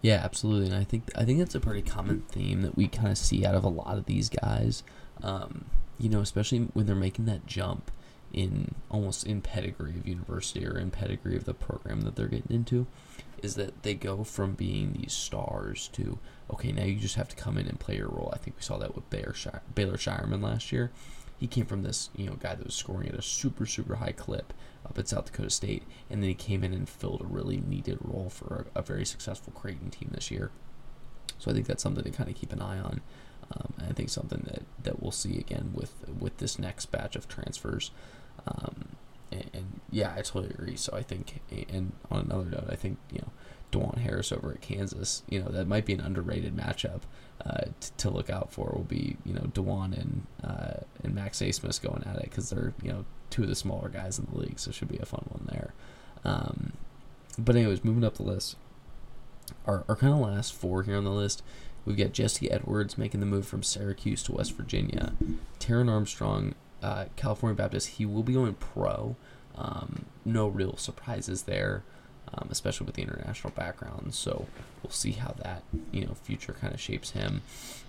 Yeah, 0.01 0.19
absolutely, 0.21 0.67
and 0.67 0.75
I 0.75 0.83
think 0.83 1.05
I 1.15 1.23
think 1.23 1.39
that's 1.39 1.55
a 1.55 1.61
pretty 1.61 1.81
common 1.81 2.23
theme 2.27 2.61
that 2.63 2.75
we 2.75 2.89
kind 2.89 3.07
of 3.07 3.17
see 3.17 3.45
out 3.45 3.55
of 3.55 3.63
a 3.63 3.69
lot 3.69 3.97
of 3.97 4.05
these 4.05 4.27
guys. 4.27 4.83
Um, 5.21 5.65
you 5.97 6.09
know, 6.09 6.19
especially 6.19 6.59
when 6.73 6.85
they're 6.85 6.95
making 6.95 7.23
that 7.25 7.45
jump 7.45 7.89
in 8.33 8.75
almost 8.89 9.25
in 9.25 9.39
pedigree 9.39 9.91
of 9.91 10.05
university 10.05 10.67
or 10.67 10.77
in 10.77 10.91
pedigree 10.91 11.37
of 11.37 11.45
the 11.45 11.53
program 11.53 12.01
that 12.01 12.17
they're 12.17 12.27
getting 12.27 12.53
into, 12.53 12.85
is 13.41 13.55
that 13.55 13.83
they 13.83 13.93
go 13.93 14.25
from 14.25 14.55
being 14.55 14.91
these 14.91 15.13
stars 15.13 15.87
to 15.93 16.19
okay, 16.51 16.73
now 16.73 16.83
you 16.83 16.95
just 16.95 17.15
have 17.15 17.29
to 17.29 17.35
come 17.35 17.57
in 17.57 17.67
and 17.67 17.79
play 17.79 17.95
your 17.95 18.09
role. 18.09 18.29
I 18.33 18.37
think 18.37 18.57
we 18.57 18.63
saw 18.63 18.77
that 18.77 18.95
with 18.95 19.09
Baylor, 19.09 19.33
Baylor 19.73 19.95
Scheierman 19.95 20.43
last 20.43 20.71
year. 20.73 20.91
He 21.43 21.47
came 21.49 21.65
from 21.65 21.83
this, 21.83 22.09
you 22.15 22.25
know, 22.25 22.35
guy 22.35 22.55
that 22.55 22.63
was 22.63 22.73
scoring 22.73 23.09
at 23.09 23.15
a 23.15 23.21
super, 23.21 23.65
super 23.65 23.95
high 23.95 24.13
clip 24.13 24.53
up 24.85 24.97
at 24.97 25.09
South 25.09 25.25
Dakota 25.25 25.49
State, 25.49 25.83
and 26.09 26.23
then 26.23 26.29
he 26.29 26.35
came 26.35 26.63
in 26.63 26.71
and 26.71 26.87
filled 26.87 27.19
a 27.19 27.25
really 27.25 27.57
needed 27.57 27.97
role 27.99 28.29
for 28.29 28.67
a, 28.73 28.79
a 28.79 28.81
very 28.81 29.03
successful 29.03 29.51
Creighton 29.51 29.89
team 29.89 30.11
this 30.13 30.31
year. 30.31 30.51
So 31.39 31.51
I 31.51 31.53
think 31.53 31.67
that's 31.67 31.83
something 31.83 32.05
to 32.05 32.11
kind 32.11 32.29
of 32.29 32.37
keep 32.37 32.53
an 32.53 32.61
eye 32.61 32.79
on. 32.79 33.01
Um, 33.51 33.73
I 33.89 33.91
think 33.91 34.09
something 34.09 34.43
that, 34.45 34.61
that 34.83 35.01
we'll 35.01 35.11
see 35.11 35.37
again 35.37 35.71
with 35.73 35.93
with 36.17 36.37
this 36.37 36.57
next 36.57 36.85
batch 36.93 37.17
of 37.17 37.27
transfers. 37.27 37.91
Um, 38.47 38.95
and, 39.31 39.49
and, 39.53 39.79
yeah, 39.89 40.13
I 40.15 40.21
totally 40.21 40.49
agree. 40.49 40.75
So 40.75 40.95
I 40.95 41.01
think, 41.01 41.41
and 41.69 41.93
on 42.11 42.25
another 42.25 42.45
note, 42.45 42.67
I 42.69 42.75
think 42.75 42.97
you 43.11 43.19
know, 43.19 43.31
Dajuan 43.71 43.99
Harris 43.99 44.31
over 44.31 44.51
at 44.51 44.61
Kansas, 44.61 45.23
you 45.29 45.39
know, 45.39 45.49
that 45.49 45.67
might 45.67 45.85
be 45.85 45.93
an 45.93 46.01
underrated 46.01 46.55
matchup 46.55 47.01
uh, 47.45 47.65
t- 47.79 47.91
to 47.97 48.09
look 48.09 48.29
out 48.29 48.51
for. 48.51 48.71
Will 48.73 48.83
be 48.83 49.17
you 49.25 49.33
know 49.33 49.51
Dajuan 49.53 49.97
and 49.99 50.27
uh, 50.43 50.81
and 51.03 51.15
Max 51.15 51.39
Abmas 51.39 51.81
going 51.81 52.03
at 52.05 52.17
it 52.17 52.23
because 52.23 52.49
they're 52.49 52.73
you 52.81 52.91
know 52.91 53.05
two 53.29 53.43
of 53.43 53.49
the 53.49 53.55
smaller 53.55 53.89
guys 53.89 54.19
in 54.19 54.27
the 54.31 54.39
league, 54.39 54.59
so 54.59 54.69
it 54.69 54.75
should 54.75 54.89
be 54.89 54.99
a 54.99 55.05
fun 55.05 55.25
one 55.29 55.47
there. 55.51 55.73
Um, 56.23 56.73
but 57.37 57.55
anyways, 57.55 57.83
moving 57.83 58.03
up 58.03 58.15
the 58.15 58.23
list, 58.23 58.55
our 59.65 59.83
our 59.89 59.95
kind 59.95 60.13
of 60.13 60.19
last 60.19 60.53
four 60.53 60.83
here 60.83 60.97
on 60.97 61.03
the 61.03 61.11
list, 61.11 61.43
we've 61.85 61.97
got 61.97 62.13
Jesse 62.13 62.51
Edwards 62.51 62.97
making 62.97 63.19
the 63.19 63.25
move 63.25 63.47
from 63.47 63.63
Syracuse 63.63 64.23
to 64.23 64.33
West 64.33 64.53
Virginia, 64.53 65.13
Taran 65.59 65.89
Armstrong, 65.89 66.53
uh, 66.83 67.05
California 67.15 67.55
Baptist. 67.55 67.89
He 67.89 68.05
will 68.05 68.23
be 68.23 68.33
going 68.33 68.53
pro. 68.53 69.15
Um, 69.55 70.05
no 70.25 70.47
real 70.47 70.77
surprises 70.77 71.43
there 71.43 71.83
um, 72.33 72.47
especially 72.51 72.85
with 72.85 72.95
the 72.95 73.01
international 73.01 73.51
background. 73.51 74.13
So 74.13 74.47
we'll 74.81 74.91
see 74.91 75.11
how 75.11 75.35
that 75.43 75.63
you 75.91 76.05
know 76.05 76.13
future 76.13 76.55
kind 76.59 76.73
of 76.73 76.79
shapes 76.79 77.11
him. 77.11 77.41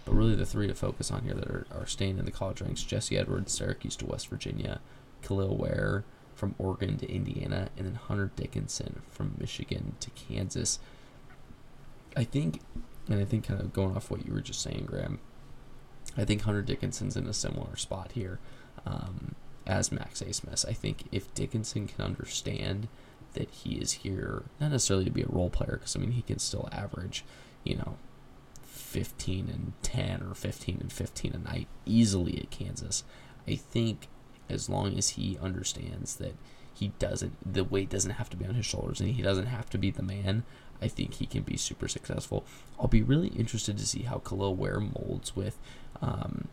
But 0.05 0.15
really, 0.15 0.35
the 0.35 0.47
three 0.47 0.67
to 0.67 0.75
focus 0.75 1.11
on 1.11 1.23
here 1.23 1.35
that 1.35 1.49
are, 1.49 1.67
are 1.75 1.87
staying 1.87 2.19
in 2.19 2.25
the 2.25 2.31
college 2.31 2.61
ranks: 2.61 2.83
Jesse 2.83 3.17
Edwards, 3.17 3.53
Syracuse 3.53 3.97
to 3.97 4.07
West 4.07 4.29
Virginia, 4.29 4.81
Kel'el 5.23 5.57
Ware 5.57 6.05
from 6.35 6.55
Oregon 6.59 6.99
to 6.99 7.11
Indiana, 7.11 7.69
and 7.77 7.87
then 7.87 7.95
Hunter 7.95 8.31
Dickinson 8.37 9.03
from 9.11 9.37
Michigan 9.39 9.95
to 10.01 10.11
Kansas. 10.11 10.79
I 12.17 12.25
think, 12.25 12.61
and 13.09 13.21
I 13.21 13.25
think 13.25 13.47
kind 13.47 13.61
of 13.61 13.73
going 13.73 13.97
off 13.97 14.11
what 14.11 14.27
you 14.27 14.33
were 14.33 14.41
just 14.41 14.61
saying, 14.61 14.85
Graham. 14.87 15.21
I 16.17 16.25
think 16.25 16.43
Hunter 16.43 16.63
Dickinson's 16.63 17.17
in 17.17 17.27
a 17.27 17.33
similar 17.33 17.77
spot 17.77 18.13
here 18.13 18.39
um, 18.87 19.35
as 19.67 19.93
Max 19.93 20.23
Abmas. 20.23 20.69
I 20.69 20.73
think 20.73 21.05
if 21.11 21.33
Dickinson 21.35 21.87
can 21.87 22.05
understand 22.05 22.89
that 23.35 23.51
he 23.51 23.75
is 23.75 23.93
here 23.93 24.45
not 24.61 24.71
necessarily 24.71 25.05
to 25.05 25.11
be 25.11 25.23
a 25.23 25.29
role 25.29 25.51
player 25.51 25.77
because 25.79 25.97
I 25.97 25.99
mean 25.99 26.13
he 26.13 26.23
can 26.23 26.39
still 26.39 26.69
average, 26.73 27.25
you 27.65 27.77
know, 27.77 27.97
15 28.63 29.49
and 29.49 29.73
10 29.83 30.23
or 30.23 30.35
15 30.35 30.79
and 30.81 30.93
15 30.93 31.33
a 31.35 31.39
night 31.39 31.69
easily 31.85 32.39
at 32.39 32.51
Kansas. 32.51 33.05
I 33.47 33.57
think 33.57 34.09
as 34.49 34.69
long 34.69 34.97
as 34.97 35.11
he 35.11 35.39
understands 35.43 36.17
that 36.17 36.35
he 36.73 36.89
doesn't 36.99 37.37
the 37.51 37.65
weight 37.65 37.89
doesn't 37.89 38.13
have 38.13 38.31
to 38.31 38.37
be 38.37 38.45
on 38.45 38.55
his 38.55 38.67
shoulders 38.67 39.01
and 39.01 39.11
he 39.11 39.23
doesn't 39.23 39.47
have 39.47 39.69
to 39.71 39.79
be 39.79 39.91
the 39.91 40.03
man, 40.03 40.45
I 40.81 40.89
think 40.89 41.15
he 41.15 41.27
can 41.27 41.43
be 41.43 41.57
super 41.57 41.89
successful. 41.89 42.45
I'll 42.79 42.89
be 42.89 43.03
really 43.03 43.29
interested 43.29 43.79
to 43.79 43.87
see 43.87 44.03
how 44.03 44.19
Kel'el 44.19 44.57
Ware 44.57 44.81
molds 44.81 45.35
with 45.35 45.59
um, 46.03 46.49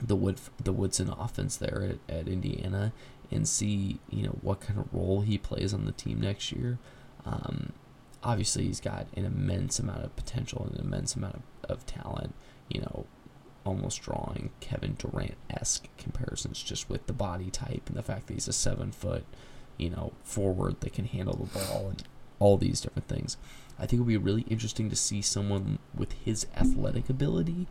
the 0.00 0.16
Wood 0.16 0.40
the 0.62 0.72
Woodson 0.72 1.10
offense 1.10 1.56
there 1.56 1.98
at, 2.08 2.14
at 2.14 2.28
Indiana 2.28 2.92
and 3.30 3.48
see 3.48 3.98
you 4.10 4.24
know 4.24 4.38
what 4.42 4.60
kind 4.60 4.78
of 4.78 4.92
role 4.92 5.22
he 5.22 5.38
plays 5.38 5.72
on 5.74 5.84
the 5.84 5.92
team 5.92 6.20
next 6.20 6.52
year. 6.52 6.78
Um, 7.24 7.72
obviously, 8.22 8.64
he's 8.64 8.80
got 8.80 9.06
an 9.16 9.24
immense 9.24 9.78
amount 9.78 10.04
of 10.04 10.14
potential 10.16 10.66
and 10.68 10.78
an 10.78 10.86
immense 10.86 11.16
amount 11.16 11.36
of, 11.36 11.70
of 11.70 11.86
talent. 11.86 12.34
You 12.68 12.80
know, 12.80 13.06
almost 13.64 14.02
drawing 14.02 14.50
Kevin 14.60 14.94
Durant 14.94 15.34
esque 15.50 15.88
comparisons 15.98 16.62
just 16.62 16.88
with 16.88 17.06
the 17.06 17.12
body 17.12 17.50
type 17.50 17.82
and 17.88 17.96
the 17.96 18.02
fact 18.02 18.26
that 18.26 18.34
he's 18.34 18.48
a 18.48 18.52
seven 18.52 18.92
foot, 18.92 19.24
you 19.76 19.90
know, 19.90 20.12
forward 20.22 20.80
that 20.80 20.92
can 20.92 21.06
handle 21.06 21.34
the 21.34 21.58
ball 21.58 21.88
and 21.90 22.02
all 22.38 22.56
these 22.56 22.80
different 22.80 23.08
things. 23.08 23.36
I 23.78 23.82
think 23.82 23.94
it'll 23.94 24.06
be 24.06 24.16
really 24.16 24.42
interesting 24.42 24.88
to 24.90 24.96
see 24.96 25.20
someone 25.20 25.78
with 25.94 26.12
his 26.12 26.46
athletic 26.56 27.10
ability 27.10 27.66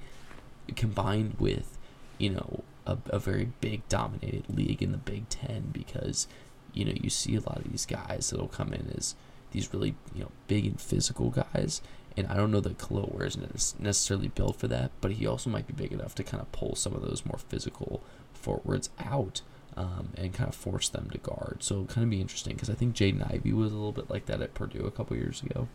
combined 0.76 1.36
with, 1.40 1.78
you 2.18 2.30
know, 2.30 2.64
a, 2.86 2.98
a 3.08 3.20
very 3.20 3.50
big 3.62 3.88
dominated 3.90 4.46
league 4.50 4.82
in 4.82 4.92
the 4.92 4.98
Big 4.98 5.30
Ten 5.30 5.70
because 5.72 6.28
you 6.74 6.86
know 6.86 6.94
you 6.96 7.10
see 7.10 7.36
a 7.36 7.42
lot 7.42 7.58
of 7.58 7.72
these 7.72 7.86
guys 7.86 8.30
that'll 8.30 8.48
come 8.48 8.74
in 8.74 8.94
as 8.96 9.16
these 9.52 9.74
really 9.74 9.96
you 10.14 10.22
know 10.22 10.32
big 10.48 10.66
and 10.66 10.80
physical 10.80 11.30
guys, 11.30 11.82
and 12.18 12.28
I 12.28 12.36
don't 12.36 12.52
know 12.52 12.62
that 12.62 12.78
Kel'el 12.78 13.14
Ware 13.14 13.28
is 13.28 13.76
necessarily 13.80 14.28
built 14.30 14.58
for 14.58 14.68
that, 14.68 14.92
but 15.02 15.14
he 15.14 15.28
also 15.28 15.50
might 15.50 15.68
be 15.68 15.74
big 15.74 15.92
enough 15.92 16.16
to 16.16 16.24
kind 16.24 16.42
of 16.42 16.52
pull 16.52 16.76
some 16.76 16.94
of 16.94 17.02
those 17.02 17.26
more 17.26 17.40
physical 17.50 18.02
forwards 18.34 18.90
out. 19.00 19.42
Um, 19.78 20.14
and 20.16 20.34
kind 20.34 20.48
of 20.48 20.56
force 20.56 20.88
them 20.88 21.10
to 21.10 21.18
guard. 21.18 21.58
So 21.60 21.76
it'll 21.76 21.88
kind 21.88 22.06
of 22.06 22.10
be 22.10 22.22
interesting 22.22 22.54
because 22.54 22.70
I 22.70 22.76
think 22.76 22.96
Jaden 22.96 23.30
Ivey 23.30 23.52
was 23.52 23.74
a 23.74 23.76
little 23.76 23.92
bit 23.92 24.10
like 24.10 24.26
that 24.28 24.42
at 24.42 24.54
Purdue 24.54 24.86
a 24.86 24.92
couple 24.92 25.18
years 25.18 25.44
ago. 25.44 25.68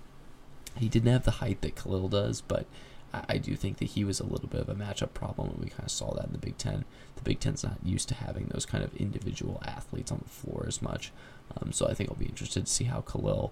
He 0.78 0.88
didn't 0.88 1.12
have 1.12 1.24
the 1.24 1.32
height 1.32 1.60
that 1.60 1.76
Kel'el 1.76 2.08
does, 2.08 2.40
but 2.40 2.64
I, 3.12 3.38
do 3.38 3.56
think 3.56 3.78
that 3.78 3.86
he 3.86 4.04
was 4.04 4.20
a 4.20 4.26
little 4.26 4.48
bit 4.48 4.60
of 4.60 4.68
a 4.68 4.74
matchup 4.74 5.14
problem, 5.14 5.50
and 5.50 5.58
we 5.58 5.70
kind 5.70 5.84
of 5.84 5.90
saw 5.90 6.14
that 6.14 6.26
in 6.26 6.32
the 6.32 6.38
Big 6.38 6.56
Ten. 6.58 6.84
The 7.16 7.22
Big 7.22 7.40
Ten's 7.40 7.64
not 7.64 7.78
used 7.82 8.08
to 8.08 8.14
having 8.14 8.46
those 8.46 8.66
kind 8.66 8.84
of 8.84 8.94
individual 8.96 9.60
athletes 9.66 10.12
on 10.12 10.20
the 10.22 10.30
floor 10.30 10.64
as 10.66 10.80
much, 10.80 11.12
um, 11.56 11.72
so 11.72 11.86
I 11.88 11.94
think 11.94 12.10
I'll 12.10 12.16
be 12.16 12.26
interested 12.26 12.66
to 12.66 12.72
see 12.72 12.84
how 12.84 13.00
Kel'el. 13.00 13.50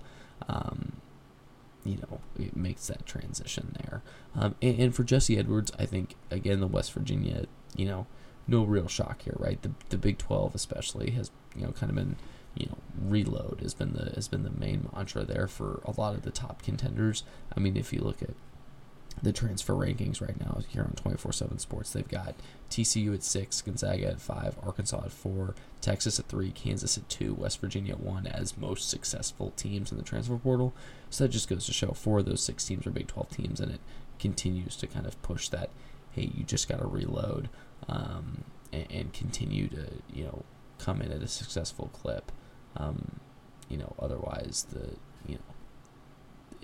um, 0.49 0.93
you 1.85 1.97
know, 1.97 2.21
makes 2.55 2.87
that 2.89 3.07
transition 3.07 3.75
there. 3.81 4.03
Um, 4.35 4.55
and, 4.61 4.79
and 4.79 4.95
for 4.95 5.05
Jesse 5.05 5.39
Edwards, 5.39 5.73
I 5.79 5.87
think 5.87 6.17
again 6.31 6.61
the 6.61 6.67
West 6.67 6.93
Virginia, 6.93 7.47
you 7.77 7.87
know, 7.87 8.07
no 8.47 8.65
real 8.65 8.89
shock 8.89 9.23
here, 9.23 9.37
right? 9.39 9.61
The 9.63 9.71
the 9.89 9.99
Big 9.99 10.19
Twelve 10.19 10.55
especially 10.55 11.11
has 11.13 11.31
you 11.57 11.65
know 11.65 11.73
kind 11.73 11.91
of 11.91 11.97
been 11.97 12.17
you 12.55 12.67
know 12.67 12.79
reload 13.01 13.61
has 13.63 13.75
been 13.75 13.93
the 13.93 14.13
has 14.15 14.29
been 14.29 14.43
the 14.43 14.51
main 14.51 14.89
mantra 14.93 15.25
there 15.25 15.47
for 15.47 15.81
a 15.85 15.99
lot 15.99 16.15
of 16.15 16.23
the 16.23 16.31
top 16.31 16.63
contenders. 16.63 17.23
I 17.57 17.61
mean, 17.61 17.77
if 17.77 17.93
you 17.93 18.01
look 18.01 18.23
at 18.23 18.31
the 19.23 19.33
transfer 19.33 19.75
rankings 19.75 20.21
right 20.21 20.39
now 20.39 20.61
here 20.69 20.83
on 20.83 20.93
24/7 20.93 21.59
Sports. 21.59 21.93
They've 21.93 22.09
got 22.09 22.35
TCU 22.71 23.15
at 23.15 23.23
six, 23.23 23.61
Gonzaga 23.63 24.09
at 24.09 24.21
five, 24.21 24.57
Arkansas 24.63 25.03
at 25.05 25.13
four, 25.13 25.55
Texas 25.81 26.19
at 26.19 26.27
three, 26.27 26.51
Kansas 26.51 26.99
at 26.99 27.09
two, 27.09 27.35
West 27.35 27.61
Virginia 27.61 27.95
at 27.95 28.01
one 28.01 28.27
as 28.27 28.57
most 28.57 28.89
successful 28.89 29.53
teams 29.57 29.91
in 29.91 29.99
the 29.99 30.05
transfer 30.05 30.37
portal. 30.37 30.75
So 31.11 31.25
that 31.25 31.31
just 31.31 31.49
goes 31.49 31.67
to 31.67 31.73
show 31.73 31.93
four 31.93 32.19
of 32.21 32.27
those 32.27 32.43
six 32.43 32.65
teams 32.65 32.87
are 32.87 32.91
Big 32.91 33.07
12 33.07 33.31
teams, 33.31 33.61
and 33.61 33.73
it 33.73 33.81
continues 34.19 34.77
to 34.77 34.87
kind 34.87 35.07
of 35.07 35.21
push 35.23 35.49
that. 35.49 35.71
Hey, 36.13 36.31
you 36.35 36.45
just 36.45 36.69
got 36.69 36.81
to 36.81 36.87
reload 36.87 37.49
um, 37.89 38.45
and, 38.73 38.87
and, 38.91 39.13
continue 39.13 39.69
to 39.69 39.87
you 40.13 40.25
know 40.25 40.45
come 40.79 41.01
in 41.01 41.13
at 41.13 41.23
a 41.23 41.29
successful 41.29 41.91
clip. 41.93 42.33
Um, 42.77 43.21
you 43.69 43.77
know, 43.77 43.95
otherwise 43.99 44.67
the 44.71 44.97
you 45.27 45.37
know 45.37 45.55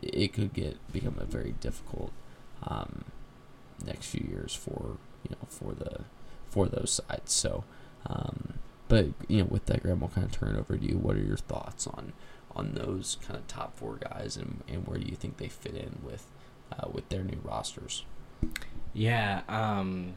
it 0.03 0.33
could 0.33 0.53
get 0.53 0.77
become 0.93 1.17
a 1.19 1.25
very 1.25 1.55
difficult 1.61 2.13
um, 2.67 3.05
next 3.85 4.07
few 4.07 4.27
years 4.29 4.55
for 4.55 4.99
you 5.23 5.31
know 5.31 5.47
for 5.49 5.73
the 5.73 6.05
for 6.49 6.67
those 6.67 7.01
sides. 7.09 7.33
So, 7.33 7.65
um, 8.07 8.55
but 8.89 9.07
you 9.29 9.39
know, 9.39 9.45
with 9.45 9.67
that, 9.67 9.83
Graham, 9.83 10.01
we'll 10.01 10.11
kind 10.11 10.27
of 10.27 10.33
turn 10.33 10.55
it 10.55 10.59
over 10.59 10.77
to 10.77 10.85
you. 10.85 10.97
What 10.99 11.17
are 11.17 11.23
your 11.23 11.37
thoughts 11.37 11.87
on 11.87 12.13
on 12.55 12.73
those 12.75 13.17
kind 13.27 13.37
of 13.37 13.47
top 13.49 13.77
four 13.77 13.97
guys, 13.97 14.37
and, 14.37 14.63
and 14.69 14.87
where 14.87 14.99
do 14.99 15.07
you 15.07 15.17
think 15.17 15.39
they 15.39 15.49
fit 15.49 15.75
in 15.75 15.99
with 16.03 16.27
uh, 16.73 16.89
with 16.93 17.09
their 17.09 17.23
new 17.23 17.41
rosters? 17.43 18.05
Yeah. 18.93 19.43
Um, 19.49 20.15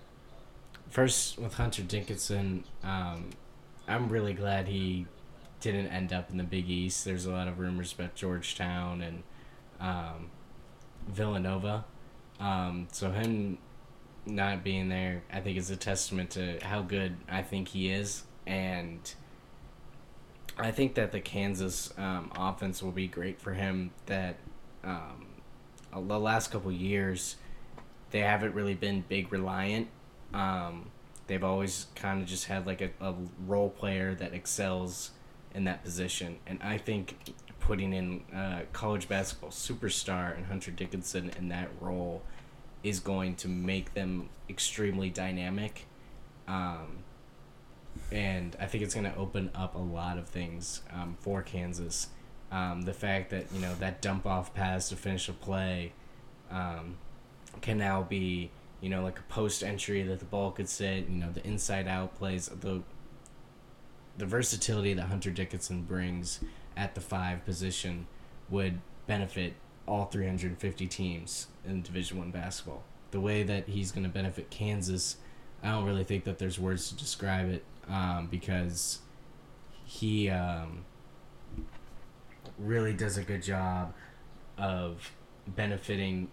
first, 0.89 1.39
with 1.39 1.55
Hunter 1.55 1.81
Dickinson, 1.81 2.63
um, 2.83 3.31
I'm 3.87 4.09
really 4.09 4.33
glad 4.33 4.67
he 4.67 5.07
didn't 5.61 5.87
end 5.87 6.13
up 6.13 6.29
in 6.29 6.37
the 6.37 6.43
Big 6.43 6.69
East. 6.69 7.05
There's 7.05 7.25
a 7.25 7.31
lot 7.31 7.47
of 7.47 7.59
rumors 7.59 7.93
about 7.93 8.15
Georgetown 8.15 9.01
and 9.01 9.23
um, 9.79 10.29
Villanova. 11.07 11.85
Um, 12.39 12.87
so 12.91 13.11
him 13.11 13.57
not 14.25 14.63
being 14.63 14.89
there, 14.89 15.23
I 15.31 15.39
think, 15.39 15.57
is 15.57 15.69
a 15.71 15.75
testament 15.75 16.31
to 16.31 16.59
how 16.61 16.81
good 16.81 17.15
I 17.29 17.41
think 17.41 17.69
he 17.69 17.89
is, 17.89 18.23
and 18.45 18.99
I 20.57 20.71
think 20.71 20.95
that 20.95 21.11
the 21.11 21.19
Kansas 21.19 21.93
um, 21.97 22.31
offense 22.35 22.81
will 22.81 22.91
be 22.91 23.07
great 23.07 23.39
for 23.39 23.53
him. 23.53 23.91
That 24.05 24.37
um, 24.83 25.27
the 25.93 26.19
last 26.19 26.51
couple 26.51 26.71
years, 26.71 27.37
they 28.11 28.19
haven't 28.19 28.53
really 28.53 28.75
been 28.75 29.03
big 29.07 29.31
reliant. 29.31 29.87
Um, 30.33 30.91
they've 31.27 31.43
always 31.43 31.87
kind 31.95 32.21
of 32.21 32.27
just 32.27 32.45
had 32.45 32.67
like 32.67 32.81
a, 32.81 32.89
a 33.01 33.15
role 33.45 33.69
player 33.69 34.13
that 34.15 34.33
excels 34.33 35.11
in 35.53 35.63
that 35.63 35.83
position, 35.83 36.37
and 36.45 36.61
I 36.61 36.77
think 36.77 37.15
putting 37.67 37.91
in 37.91 38.23
a 38.33 38.61
college 38.71 39.09
basketball 39.09 39.49
superstar 39.49 40.35
and 40.37 40.45
Hunter 40.45 40.71
Dickinson 40.71 41.31
in 41.37 41.49
that 41.49 41.67
role 41.81 42.23
is 42.81 43.01
going 43.01 43.35
to 43.35 43.49
make 43.49 43.93
them 43.93 44.29
extremely 44.49 45.09
dynamic. 45.09 45.85
Um, 46.47 46.99
and 48.09 48.55
I 48.57 48.67
think 48.67 48.85
it's 48.85 48.93
going 48.93 49.11
to 49.11 49.15
open 49.17 49.51
up 49.53 49.75
a 49.75 49.79
lot 49.79 50.17
of 50.17 50.29
things 50.29 50.81
um, 50.93 51.17
for 51.19 51.41
Kansas. 51.41 52.07
Um, 52.53 52.83
the 52.83 52.93
fact 52.93 53.31
that, 53.31 53.47
you 53.53 53.59
know, 53.59 53.75
that 53.75 54.01
dump 54.01 54.25
off 54.25 54.53
pass 54.53 54.87
to 54.87 54.95
finish 54.95 55.27
a 55.27 55.33
play 55.33 55.91
um, 56.49 56.95
can 57.59 57.77
now 57.77 58.01
be, 58.01 58.49
you 58.79 58.87
know, 58.87 59.03
like 59.03 59.19
a 59.19 59.23
post 59.23 59.61
entry 59.61 60.03
that 60.03 60.19
the 60.19 60.25
ball 60.25 60.51
could 60.51 60.69
sit, 60.69 61.09
you 61.09 61.17
know, 61.17 61.33
the 61.33 61.45
inside 61.45 61.85
out 61.85 62.15
plays, 62.15 62.47
the 62.47 62.81
the 64.17 64.25
versatility 64.25 64.93
that 64.95 65.07
Hunter 65.09 65.29
Dickinson 65.29 65.83
brings 65.83 66.39
at 66.77 66.95
the 66.95 67.01
five 67.01 67.43
position 67.43 68.07
would 68.49 68.79
benefit 69.07 69.53
all 69.87 70.05
350 70.05 70.87
teams 70.87 71.47
in 71.65 71.81
Division 71.81 72.19
One 72.19 72.31
basketball. 72.31 72.83
The 73.11 73.19
way 73.19 73.43
that 73.43 73.67
he's 73.67 73.91
going 73.91 74.03
to 74.03 74.09
benefit 74.09 74.49
Kansas, 74.49 75.17
I 75.63 75.71
don't 75.71 75.85
really 75.85 76.03
think 76.03 76.23
that 76.25 76.37
there's 76.37 76.59
words 76.59 76.89
to 76.89 76.95
describe 76.95 77.49
it 77.49 77.63
um, 77.89 78.27
because 78.29 78.99
he 79.85 80.29
um, 80.29 80.85
really 82.59 82.93
does 82.93 83.17
a 83.17 83.23
good 83.23 83.41
job 83.41 83.93
of 84.57 85.11
benefiting 85.47 86.29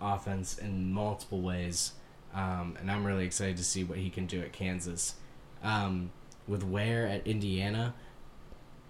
offense 0.00 0.58
in 0.58 0.92
multiple 0.92 1.40
ways. 1.40 1.92
Um, 2.32 2.76
and 2.80 2.90
I'm 2.90 3.04
really 3.04 3.24
excited 3.24 3.56
to 3.58 3.64
see 3.64 3.84
what 3.84 3.98
he 3.98 4.10
can 4.10 4.26
do 4.26 4.40
at 4.40 4.52
Kansas. 4.52 5.14
Um, 5.62 6.10
with 6.46 6.62
Ware 6.62 7.06
at 7.06 7.26
Indiana, 7.26 7.94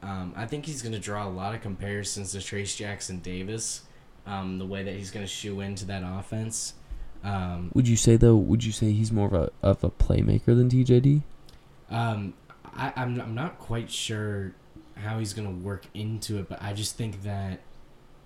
um, 0.05 0.35
I 0.37 0.45
think 0.45 0.67
he's 0.67 0.83
going 0.83 0.93
to 0.93 0.99
draw 0.99 1.27
a 1.27 1.31
lot 1.31 1.55
of 1.55 1.63
comparisons 1.63 2.33
to 2.33 2.43
Trace 2.43 2.77
Jackson 2.77 3.21
Davis 3.21 3.83
um, 4.27 4.59
the 4.59 4.67
way 4.67 4.83
that 4.83 4.95
he's 4.95 5.11
going 5.11 5.25
to 5.25 5.31
shoe 5.31 5.61
into 5.61 5.87
that 5.87 6.03
offense. 6.05 6.75
Um, 7.23 7.71
would 7.75 7.89
you 7.89 7.97
say 7.97 8.17
though? 8.17 8.37
Would 8.37 8.65
you 8.65 8.73
say 8.73 8.93
he's 8.93 9.11
more 9.11 9.27
of 9.29 9.33
a 9.33 9.51
of 9.63 9.83
a 9.83 9.91
playmaker 9.91 10.47
than 10.47 10.69
TJD? 10.69 11.23
Um, 11.91 12.35
I, 12.77 12.93
I'm 12.97 13.19
I'm 13.19 13.35
not 13.35 13.59
quite 13.59 13.91
sure 13.91 14.55
how 14.97 15.19
he's 15.19 15.33
going 15.33 15.49
to 15.49 15.65
work 15.65 15.87
into 15.95 16.39
it, 16.39 16.51
but 16.51 16.63
I 16.63 16.75
just 16.75 16.97
think 16.97 17.23
that 17.23 17.61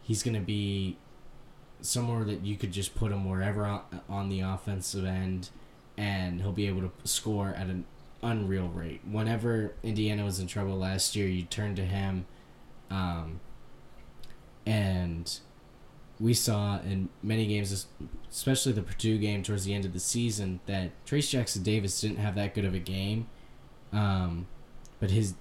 he's 0.03 0.25
going 0.25 0.35
to 0.35 0.41
be 0.41 0.97
somewhere 1.81 2.25
that 2.25 2.45
you 2.45 2.57
could 2.57 2.73
just 2.73 2.97
put 2.97 3.13
him 3.13 3.29
wherever 3.29 3.65
on, 3.65 3.83
on 4.09 4.29
the 4.29 4.41
offensive 4.41 5.05
end, 5.05 5.51
and 5.97 6.41
he'll 6.41 6.51
be 6.51 6.67
able 6.67 6.83
to 6.83 6.91
score 7.05 7.51
at 7.51 7.69
an 7.69 7.85
unreal 8.23 8.69
rate. 8.69 9.01
Whenever 9.11 9.75
Indiana 9.83 10.25
was 10.25 10.41
in 10.41 10.47
trouble 10.47 10.77
last 10.77 11.15
year, 11.15 11.29
you 11.29 11.43
turned 11.45 11.77
to 11.77 11.85
him, 11.85 12.27
um, 12.91 13.41
and 14.67 15.41
we 16.21 16.35
saw 16.35 16.81
in 16.81 17.09
many 17.23 17.47
games, 17.47 17.87
especially 18.31 18.73
the 18.73 18.83
Purdue 18.83 19.19
game 19.19 19.43
towards 19.43 19.65
the 19.65 19.75
end 19.75 19.85
of 19.85 19.93
the 19.93 20.01
season, 20.01 20.61
that 20.67 20.91
Trace 21.07 21.31
Jackson 21.31 21.63
Davis 21.63 22.01
didn't 22.01 22.19
have 22.19 22.35
that 22.35 22.55
good 22.55 22.65
of 22.65 22.75
a 22.75 22.81
game, 22.81 23.29
um, 23.93 24.47
but 25.01 25.11
his 25.11 25.35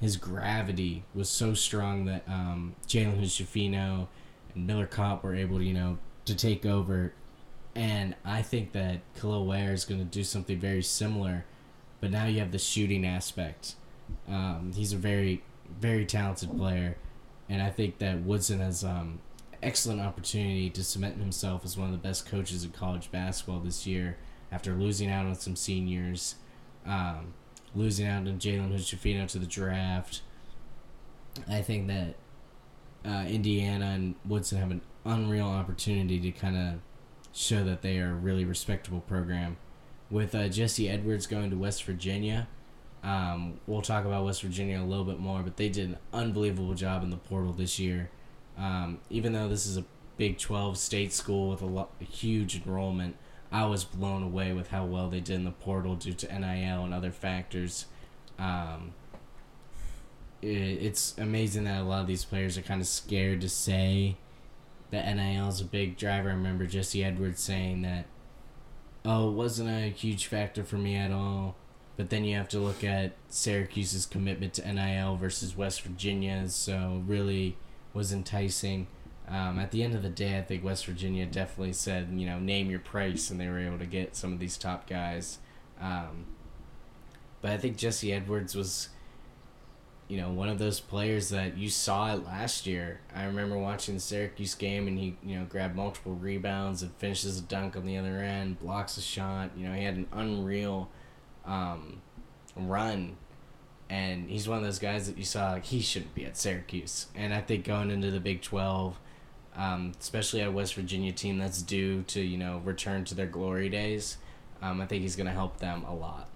his 0.00 0.16
gravity 0.16 1.04
was 1.14 1.28
so 1.28 1.54
strong 1.54 2.04
that 2.04 2.22
um, 2.28 2.76
Jalen 2.86 3.18
Hood-Schifino 3.18 4.08
and 4.54 4.66
Miller 4.66 4.86
Kopp 4.86 5.24
were 5.24 5.34
able 5.34 5.58
to 5.58 5.64
you 5.64 5.74
know 5.74 5.98
to 6.24 6.34
take 6.34 6.64
over, 6.64 7.12
and 7.74 8.14
I 8.24 8.42
think 8.42 8.72
that 8.72 9.00
Kel'el 9.18 9.46
Ware 9.46 9.72
is 9.72 9.84
going 9.84 10.00
to 10.00 10.06
do 10.06 10.24
something 10.24 10.58
very 10.58 10.82
similar, 10.82 11.44
but 12.06 12.12
now 12.12 12.26
you 12.26 12.38
have 12.38 12.52
the 12.52 12.58
shooting 12.58 13.04
aspect. 13.04 13.74
Um, 14.28 14.70
he's 14.76 14.92
a 14.92 14.96
very 14.96 15.42
very 15.80 16.06
talented 16.06 16.56
player, 16.56 16.96
and 17.48 17.60
I 17.60 17.70
think 17.70 17.98
that 17.98 18.20
Woodson 18.20 18.60
has 18.60 18.84
um, 18.84 19.18
excellent 19.60 20.00
opportunity 20.00 20.70
to 20.70 20.84
cement 20.84 21.18
himself 21.18 21.64
as 21.64 21.76
one 21.76 21.88
of 21.88 21.92
the 21.92 21.98
best 21.98 22.24
coaches 22.24 22.62
in 22.62 22.70
college 22.70 23.10
basketball 23.10 23.58
this 23.58 23.88
year 23.88 24.18
after 24.52 24.74
losing 24.74 25.10
out 25.10 25.26
on 25.26 25.34
some 25.34 25.56
seniors, 25.56 26.36
um, 26.86 27.34
losing 27.74 28.06
out 28.06 28.28
on 28.28 28.38
Jalen 28.38 28.70
Hood-Schifino 28.70 29.26
to 29.26 29.40
the 29.40 29.46
draft. 29.46 30.22
I 31.48 31.60
think 31.60 31.88
that 31.88 32.14
uh, 33.04 33.24
Indiana 33.26 33.86
and 33.86 34.14
Woodson 34.24 34.58
have 34.58 34.70
an 34.70 34.80
unreal 35.04 35.48
opportunity 35.48 36.20
to 36.20 36.30
kind 36.30 36.56
of 36.56 36.74
show 37.32 37.64
that 37.64 37.82
they 37.82 37.98
are 37.98 38.12
a 38.12 38.14
really 38.14 38.44
respectable 38.44 39.00
program. 39.00 39.56
With 40.10 40.34
uh, 40.34 40.48
Jesse 40.48 40.88
Edwards 40.88 41.26
going 41.26 41.50
to 41.50 41.56
West 41.56 41.84
Virginia, 41.84 42.46
um, 43.02 43.60
we'll 43.66 43.82
talk 43.82 44.04
about 44.04 44.24
West 44.24 44.42
Virginia 44.42 44.80
a 44.80 44.84
little 44.84 45.04
bit 45.04 45.18
more, 45.18 45.42
but 45.42 45.56
they 45.56 45.68
did 45.68 45.90
an 45.90 45.98
unbelievable 46.12 46.74
job 46.74 47.02
in 47.02 47.10
the 47.10 47.16
portal 47.16 47.52
this 47.52 47.78
year. 47.78 48.10
Um, 48.56 48.98
even 49.10 49.32
though 49.32 49.48
this 49.48 49.66
is 49.66 49.76
a 49.76 49.84
Big 50.16 50.38
12 50.38 50.78
state 50.78 51.12
school 51.12 51.50
with 51.50 51.60
a, 51.60 51.66
lot, 51.66 51.90
a 52.00 52.04
huge 52.04 52.62
enrollment, 52.64 53.16
I 53.52 53.66
was 53.66 53.84
blown 53.84 54.22
away 54.22 54.52
with 54.52 54.70
how 54.70 54.84
well 54.86 55.08
they 55.08 55.20
did 55.20 55.36
in 55.36 55.44
the 55.44 55.50
portal 55.50 55.94
due 55.94 56.14
to 56.14 56.38
NIL 56.38 56.84
and 56.84 56.94
other 56.94 57.10
factors. 57.10 57.86
Um, 58.38 58.94
it, 60.40 60.48
it's 60.48 61.16
amazing 61.18 61.64
that 61.64 61.80
a 61.80 61.84
lot 61.84 62.00
of 62.00 62.06
these 62.06 62.24
players 62.24 62.56
are 62.56 62.62
kind 62.62 62.80
of 62.80 62.86
scared 62.86 63.40
to 63.42 63.48
say 63.48 64.16
that 64.90 65.14
NIL 65.14 65.48
is 65.48 65.60
a 65.60 65.64
big 65.64 65.96
driver. 65.96 66.30
I 66.30 66.32
remember 66.32 66.66
Jesse 66.66 67.04
Edwards 67.04 67.42
saying 67.42 67.82
that, 67.82 68.06
oh, 69.06 69.30
wasn't 69.30 69.70
a 69.70 69.88
huge 69.88 70.26
factor 70.26 70.64
for 70.64 70.76
me 70.76 70.96
at 70.96 71.12
all. 71.12 71.56
But 71.96 72.10
then 72.10 72.24
you 72.24 72.36
have 72.36 72.48
to 72.50 72.58
look 72.58 72.84
at 72.84 73.12
Syracuse's 73.30 74.04
commitment 74.04 74.52
to 74.54 74.72
NIL 74.72 75.16
versus 75.16 75.56
West 75.56 75.80
Virginia's. 75.80 76.54
So 76.54 77.02
really, 77.06 77.56
was 77.96 78.12
enticing. 78.12 78.86
Um, 79.28 79.58
at 79.58 79.72
the 79.72 79.82
end 79.82 79.94
of 79.94 80.02
the 80.02 80.08
day, 80.08 80.38
I 80.38 80.42
think 80.42 80.62
West 80.62 80.86
Virginia 80.86 81.26
definitely 81.26 81.72
said, 81.72 82.10
you 82.12 82.26
know, 82.26 82.38
name 82.38 82.70
your 82.70 82.78
price, 82.78 83.30
and 83.30 83.40
they 83.40 83.48
were 83.48 83.58
able 83.58 83.78
to 83.78 83.86
get 83.86 84.14
some 84.14 84.32
of 84.32 84.38
these 84.38 84.56
top 84.56 84.88
guys. 84.88 85.38
Um, 85.80 86.26
but 87.40 87.50
I 87.50 87.56
think 87.56 87.76
Jesse 87.76 88.12
Edwards 88.12 88.54
was, 88.54 88.90
you 90.08 90.18
know, 90.18 90.30
one 90.30 90.48
of 90.48 90.58
those 90.58 90.80
players 90.80 91.30
that 91.30 91.56
you 91.56 91.68
saw 91.68 92.14
it 92.14 92.24
last 92.24 92.66
year. 92.66 93.00
I 93.14 93.24
remember 93.24 93.58
watching 93.58 93.94
the 93.94 94.00
Syracuse 94.00 94.54
game, 94.54 94.86
and 94.86 94.98
he, 94.98 95.16
you 95.24 95.38
know, 95.38 95.44
grabbed 95.46 95.74
multiple 95.74 96.14
rebounds 96.14 96.82
and 96.82 96.94
finishes 96.96 97.38
a 97.38 97.42
dunk 97.42 97.76
on 97.76 97.86
the 97.86 97.96
other 97.96 98.18
end, 98.18 98.60
blocks 98.60 98.96
a 98.96 99.02
shot. 99.02 99.50
You 99.56 99.68
know, 99.68 99.74
he 99.74 99.84
had 99.84 99.96
an 99.96 100.06
unreal 100.12 100.90
um, 101.44 102.00
run 102.56 103.16
and 103.88 104.28
he's 104.28 104.48
one 104.48 104.58
of 104.58 104.64
those 104.64 104.78
guys 104.78 105.06
that 105.06 105.16
you 105.16 105.24
saw 105.24 105.52
like 105.52 105.64
he 105.64 105.80
shouldn't 105.80 106.14
be 106.14 106.24
at 106.24 106.36
Syracuse. 106.36 107.06
And 107.14 107.32
I 107.32 107.40
think 107.40 107.64
going 107.64 107.90
into 107.90 108.10
the 108.10 108.20
Big 108.20 108.42
Twelve, 108.42 108.98
um, 109.54 109.92
especially 110.00 110.42
a 110.42 110.50
West 110.50 110.74
Virginia 110.74 111.12
team 111.12 111.38
that's 111.38 111.62
due 111.62 112.02
to 112.04 112.20
you 112.20 112.36
know 112.36 112.60
return 112.64 113.04
to 113.04 113.14
their 113.14 113.26
glory 113.26 113.68
days. 113.68 114.18
Um, 114.60 114.80
I 114.80 114.86
think 114.86 115.02
he's 115.02 115.16
going 115.16 115.26
to 115.26 115.32
help 115.32 115.58
them 115.58 115.84
a 115.84 115.94
lot. 115.94 116.28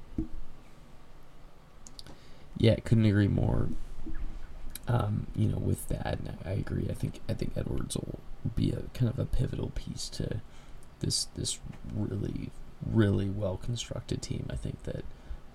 Yeah, 2.61 2.77
couldn't 2.85 3.07
agree 3.07 3.27
more. 3.27 3.71
Um, 4.87 5.29
you 5.35 5.49
know, 5.49 5.57
with 5.57 5.89
that, 5.89 6.19
I 6.45 6.51
agree. 6.51 6.87
I 6.91 6.93
think 6.93 7.21
I 7.27 7.33
think 7.33 7.53
Edwards 7.57 7.97
will 7.97 8.19
be 8.55 8.71
a 8.71 8.83
kind 8.93 9.11
of 9.11 9.19
a 9.19 9.25
pivotal 9.25 9.71
piece 9.71 10.11
to 10.11 10.43
this 11.01 11.25
this 11.37 11.59
really 11.95 12.51
really 12.85 13.31
well 13.31 13.57
constructed 13.57 14.21
team. 14.21 14.47
I 14.51 14.57
think 14.57 14.83
that 14.83 15.05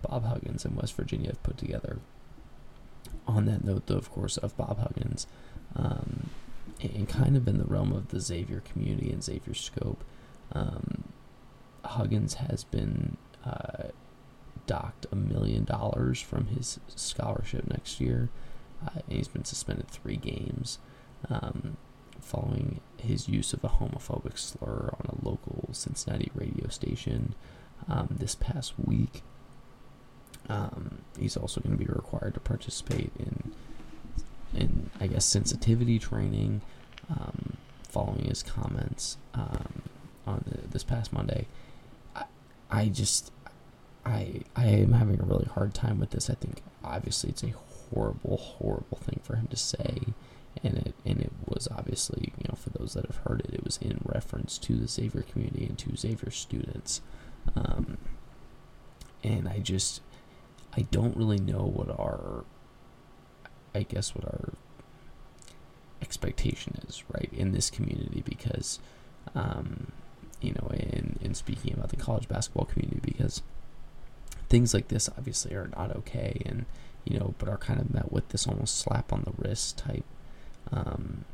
Bob 0.02 0.26
Huggins 0.26 0.66
and 0.66 0.76
West 0.76 0.96
Virginia 0.96 1.30
have 1.30 1.44
put 1.44 1.58
together. 1.60 2.00
On 3.28 3.46
that 3.46 3.64
note, 3.64 3.86
though, 3.86 3.98
of 3.98 4.12
course, 4.12 4.38
of 4.38 4.58
Bob 4.58 4.80
Huggins, 4.80 5.28
um, 5.76 6.30
and 6.82 7.08
kind 7.08 7.38
of 7.38 7.48
in 7.48 7.60
the 7.60 7.66
realm 7.66 7.92
of 7.92 8.08
the 8.10 8.20
Xavier 8.20 8.62
community 8.62 9.12
and 9.12 9.24
Xavier 9.24 9.54
scope, 9.54 10.04
um, 10.54 11.04
Huggins 11.84 12.36
has 12.36 12.64
been 12.64 13.18
uh, 13.46 13.90
docked 14.68 15.06
a 15.12 15.16
million 15.16 15.64
dollars 15.64 16.20
from 16.22 16.48
his 16.48 16.80
scholarship 16.96 17.68
next 17.68 18.00
year. 18.00 18.30
Uh, 18.86 19.00
he's 19.08 19.28
been 19.28 19.46
suspended 19.46 19.88
three 19.88 20.18
games 20.18 20.80
um, 21.30 21.78
following 22.20 22.82
his 22.98 23.28
use 23.30 23.54
of 23.54 23.64
a 23.64 23.70
homophobic 23.70 24.38
slur 24.38 24.94
on 24.94 25.06
a 25.10 25.28
local 25.28 25.70
Cincinnati 25.72 26.32
radio 26.34 26.68
station 26.70 27.36
um, 27.88 28.16
this 28.20 28.36
past 28.36 28.74
week. 28.84 29.22
Um, 30.50 31.00
he's 31.20 31.38
also 31.38 31.62
going 31.62 31.78
to 31.78 31.84
be 31.84 31.92
required 31.92 32.34
to 32.36 32.40
participate 32.40 33.12
in, 33.18 33.54
in 34.54 34.90
I 35.00 35.08
guess, 35.08 35.26
sensitivity 35.26 36.00
training 36.00 36.62
um, 37.10 37.58
following 37.88 38.26
his 38.26 38.44
comments 38.44 39.18
um, 39.34 39.82
on 40.28 40.44
the, 40.48 40.68
this 40.68 40.84
past 40.84 41.14
Monday. 41.14 41.48
I, 42.16 42.24
I 42.70 42.88
just 42.90 43.32
I 44.06 44.42
I 44.56 44.68
am 44.68 44.94
having 44.94 45.20
a 45.20 45.24
really 45.24 45.46
hard 45.54 45.74
time 45.74 46.00
with 46.00 46.12
this. 46.12 46.30
I 46.30 46.36
think 46.36 46.62
obviously 46.84 47.32
it's 47.32 47.44
a 47.44 47.54
horrible, 47.94 48.38
horrible 48.38 48.98
thing 48.98 49.20
for 49.24 49.36
him 49.36 49.48
to 49.48 49.58
say, 49.58 50.00
and 50.64 50.78
it 50.78 50.94
and 51.06 51.20
it 51.20 51.32
was 51.48 51.68
obviously 51.76 52.34
you 52.38 52.46
know 52.48 52.56
for 52.56 52.70
those 52.72 52.94
that 52.94 53.06
have 53.06 53.18
heard 53.28 53.42
it, 53.42 53.54
it 53.54 53.64
was 53.64 53.78
in 53.78 54.00
reference 54.06 54.58
to 54.60 54.76
the 54.76 54.88
Xavier 54.88 55.24
community 55.24 55.66
and 55.66 55.78
to 55.80 55.96
Xavier 55.96 56.32
students, 56.32 57.02
um, 57.56 57.98
and 59.24 59.48
I 59.48 59.60
just 59.60 60.02
I 60.78 60.82
don't 60.92 61.18
really 61.18 61.40
know 61.40 61.66
what 61.66 61.90
our 62.00 62.46
I 63.74 63.84
guess 63.84 64.14
what 64.16 64.26
our 64.26 64.54
expectation 66.02 66.78
is 66.88 67.04
right 67.12 67.30
in 67.34 67.52
this 67.52 67.70
community 67.70 68.22
because 68.24 68.80
um, 69.34 69.92
you 70.42 70.54
know 70.54 70.70
in 70.72 71.18
in 71.22 71.34
speaking 71.34 71.74
about 71.74 71.90
the 71.90 71.96
college 71.98 72.28
basketball 72.28 72.66
community 72.66 73.00
because 73.02 73.42
things 74.56 74.74
like 74.74 74.88
this 74.88 75.10
obviously 75.18 75.54
are 75.54 75.70
not 75.76 75.94
okay 75.94 76.42
and 76.46 76.66
you 77.04 77.20
know 77.20 77.34
but 77.40 77.50
are 77.50 77.58
kind 77.58 77.82
of 77.82 77.94
met 77.94 78.10
with 78.10 78.30
this 78.30 78.48
almost 78.48 78.78
slap 78.78 79.12
on 79.12 79.22
the 79.26 79.34
wrist 79.38 79.78
type 79.78 80.06
um, 80.72 81.26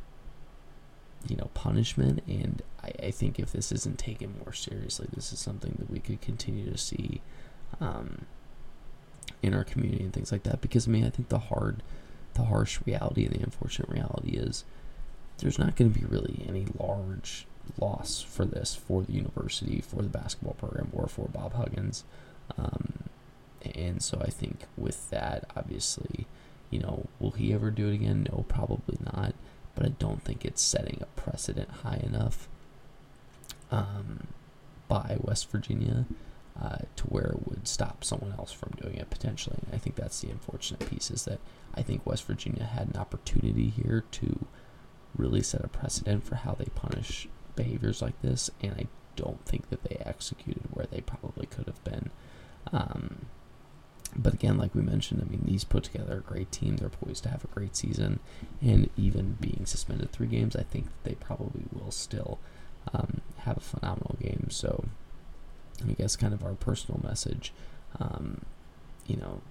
you 1.28 1.36
know 1.36 1.52
punishment. 1.54 2.24
And 2.28 2.64
I, 2.84 2.94
I 3.08 3.12
think 3.12 3.38
if 3.38 3.52
this 3.52 3.72
isn't 3.72 4.00
taken 4.00 4.40
more 4.44 4.54
seriously 4.54 5.08
this 5.14 5.32
is 5.32 5.38
something 5.38 5.76
that 5.78 5.92
we 5.92 6.00
could 6.00 6.20
continue 6.20 6.72
to 6.72 6.80
see 6.80 7.22
um, 7.80 8.26
in 9.44 9.54
our 9.54 9.64
community 9.64 10.04
and 10.04 10.12
things 10.12 10.32
like 10.32 10.42
that. 10.42 10.60
Because 10.60 10.88
I 10.88 10.92
mean 10.92 11.06
I 11.06 11.12
think 11.12 11.30
the 11.30 11.38
hard 11.38 11.84
the 12.34 12.46
harsh 12.46 12.80
reality 12.88 13.26
and 13.26 13.36
the 13.36 13.44
unfortunate 13.44 13.88
reality 13.88 14.32
is 14.32 14.64
there's 15.38 15.60
not 15.60 15.76
going 15.76 15.94
to 15.94 16.00
be 16.00 16.06
really 16.08 16.44
any 16.50 16.66
large 16.80 17.46
loss 17.78 18.24
for 18.24 18.46
this 18.46 18.74
for 18.74 19.04
the 19.04 19.14
university 19.14 19.80
for 19.80 20.02
the 20.02 20.10
basketball 20.10 20.56
program 20.56 20.90
or 20.92 21.08
for 21.08 21.28
Bob 21.28 21.54
Huggins 21.54 22.04
um, 22.58 23.04
and 23.76 24.02
so 24.02 24.20
I 24.22 24.30
think 24.30 24.62
with 24.78 25.10
that, 25.10 25.50
obviously, 25.56 26.28
you 26.70 26.80
know, 26.80 27.08
will 27.20 27.32
he 27.32 27.54
ever 27.54 27.72
do 27.72 27.90
it 27.90 27.96
again? 27.96 28.28
No, 28.32 28.46
probably 28.48 28.98
not. 29.14 29.34
But 29.76 29.86
I 29.86 29.90
don't 29.90 30.22
think 30.22 30.44
it's 30.44 30.62
setting 30.62 31.00
a 31.02 31.22
precedent 31.22 31.70
high 31.84 32.02
enough 32.04 32.50
um, 33.72 34.28
by 34.88 35.18
West 35.22 35.50
Virginia 35.50 36.06
uh, 36.62 36.80
to 36.98 37.04
where 37.06 37.28
it 37.28 37.48
would 37.48 37.68
stop 37.68 38.04
someone 38.04 38.34
else 38.38 38.52
from 38.52 38.72
doing 38.82 38.96
it 38.96 39.10
potentially. 39.10 39.58
And 39.66 39.76
I 39.76 39.78
think 39.78 39.96
that's 39.96 40.20
the 40.20 40.30
unfortunate 40.30 40.90
piece 40.90 41.10
is 41.10 41.26
that 41.26 41.40
I 41.74 41.82
think 41.82 42.06
West 42.06 42.26
Virginia 42.26 42.66
had 42.66 42.90
an 42.90 42.98
opportunity 42.98 43.70
here 43.70 44.04
to 44.12 44.46
really 45.16 45.42
set 45.42 45.64
a 45.64 45.70
precedent 45.70 46.24
for 46.24 46.36
how 46.36 46.54
they 46.54 46.66
punish 46.76 47.28
behaviors 47.56 48.02
like 48.02 48.22
this, 48.22 48.50
and 48.62 48.74
I 48.74 48.88
don't 49.16 49.44
think 49.46 49.70
that 49.70 49.84
they 49.84 49.96
executed 50.06 50.64
where 50.72 50.86
they 50.86 51.02
probably 51.02 51.46
could 51.46 51.68
have 51.68 51.84
been. 51.84 52.12
Um, 52.74 53.26
but 54.16 54.34
again, 54.34 54.58
like 54.58 54.76
we 54.76 54.82
mentioned, 54.82 55.22
I 55.26 55.30
mean, 55.30 55.44
these 55.46 55.64
put 55.64 55.84
together 55.84 56.18
a 56.18 56.30
great 56.30 56.52
team. 56.52 56.76
They're 56.76 56.90
poised 56.90 57.24
to 57.24 57.30
have 57.30 57.44
a 57.46 57.48
great 57.48 57.76
season, 57.76 58.20
and 58.62 58.90
even 58.98 59.38
being 59.40 59.66
suspended 59.66 60.12
three 60.12 60.28
games, 60.28 60.56
I 60.56 60.64
think 60.64 60.88
they 61.04 61.16
probably 61.16 61.64
will 61.72 61.92
still 61.92 62.40
um, 62.94 63.22
have 63.40 63.58
a 63.58 63.62
phenomenal 63.62 64.18
game. 64.22 64.48
So, 64.50 64.86
I 65.88 65.94
guess 65.94 66.16
kind 66.16 66.34
of 66.34 66.44
our 66.44 66.54
personal 66.54 67.00
message, 67.04 67.54
um, 68.00 68.42
you 69.08 69.16
know, 69.16 69.42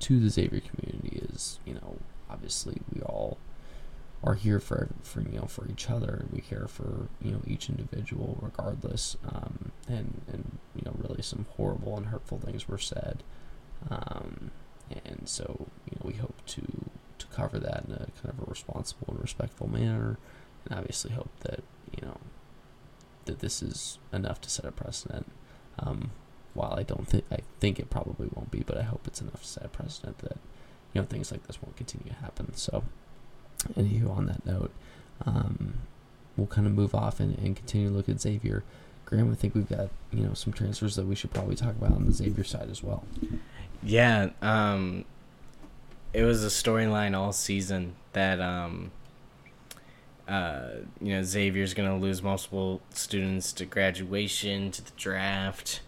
to 0.00 0.20
the 0.20 0.30
Xavier 0.30 0.60
community 0.60 1.22
is, 1.28 1.58
you 1.64 1.74
know, 1.74 1.98
obviously 2.30 2.80
we 2.94 3.00
all 3.02 3.38
are 4.22 4.34
here 4.34 4.58
for 4.58 4.88
for 5.02 5.20
you 5.20 5.38
know 5.38 5.46
for 5.46 5.68
each 5.70 5.90
other. 5.90 6.24
We 6.32 6.40
care 6.40 6.66
for 6.66 7.08
you 7.20 7.32
know 7.32 7.40
each 7.46 7.68
individual 7.68 8.38
regardless. 8.40 9.16
Um, 9.26 9.72
and 9.88 10.22
and 10.32 10.58
you 10.74 10.82
know 10.84 10.94
really 10.96 11.22
some 11.22 11.46
horrible 11.56 11.96
and 11.96 12.06
hurtful 12.06 12.38
things 12.38 12.68
were 12.68 12.78
said. 12.78 13.22
Um, 13.90 14.50
and 15.04 15.28
so 15.28 15.66
you 15.86 15.96
know 15.96 16.02
we 16.04 16.14
hope 16.14 16.44
to 16.46 16.62
to 17.18 17.26
cover 17.28 17.58
that 17.58 17.84
in 17.86 17.92
a 17.92 18.06
kind 18.22 18.30
of 18.30 18.40
a 18.40 18.50
responsible 18.50 19.08
and 19.08 19.20
respectful 19.20 19.68
manner, 19.68 20.18
and 20.64 20.78
obviously 20.78 21.12
hope 21.12 21.30
that 21.40 21.62
you 21.96 22.06
know 22.06 22.18
that 23.26 23.40
this 23.40 23.62
is 23.62 23.98
enough 24.12 24.40
to 24.42 24.50
set 24.50 24.64
a 24.64 24.72
precedent. 24.72 25.26
Um, 25.78 26.10
while 26.54 26.74
I 26.74 26.84
don't 26.84 27.06
think 27.08 27.24
I 27.32 27.38
think 27.60 27.78
it 27.78 27.90
probably 27.90 28.28
won't 28.32 28.50
be, 28.50 28.60
but 28.60 28.78
I 28.78 28.82
hope 28.82 29.06
it's 29.06 29.20
enough 29.20 29.42
to 29.42 29.48
set 29.48 29.64
a 29.64 29.68
precedent 29.68 30.18
that 30.18 30.38
you 30.92 31.00
know 31.00 31.06
things 31.06 31.32
like 31.32 31.46
this 31.46 31.60
won't 31.60 31.76
continue 31.76 32.10
to 32.10 32.16
happen. 32.16 32.54
So, 32.54 32.84
anywho, 33.76 34.10
on 34.10 34.26
that 34.26 34.46
note, 34.46 34.70
um, 35.26 35.74
we'll 36.36 36.46
kind 36.46 36.66
of 36.66 36.72
move 36.72 36.94
off 36.94 37.20
and, 37.20 37.36
and 37.38 37.56
continue 37.56 37.88
to 37.88 37.94
look 37.94 38.08
at 38.08 38.20
Xavier. 38.20 38.62
Graham, 39.14 39.30
I 39.30 39.36
think 39.36 39.54
we've 39.54 39.68
got 39.68 39.90
you 40.12 40.26
know 40.26 40.34
some 40.34 40.52
transfers 40.52 40.96
that 40.96 41.06
we 41.06 41.14
should 41.14 41.32
probably 41.32 41.54
talk 41.54 41.70
about 41.70 41.92
on 41.92 42.04
the 42.04 42.12
Xavier 42.12 42.42
side 42.42 42.68
as 42.68 42.82
well. 42.82 43.04
Yeah, 43.80 44.30
um, 44.42 45.04
it 46.12 46.24
was 46.24 46.42
a 46.42 46.48
storyline 46.48 47.16
all 47.16 47.32
season 47.32 47.94
that 48.12 48.40
um, 48.40 48.90
uh, 50.26 50.70
you 51.00 51.14
know 51.14 51.22
Xavier's 51.22 51.74
gonna 51.74 51.96
lose 51.96 52.24
multiple 52.24 52.82
students 52.90 53.52
to 53.52 53.64
graduation, 53.64 54.72
to 54.72 54.84
the 54.84 54.90
draft, 54.96 55.80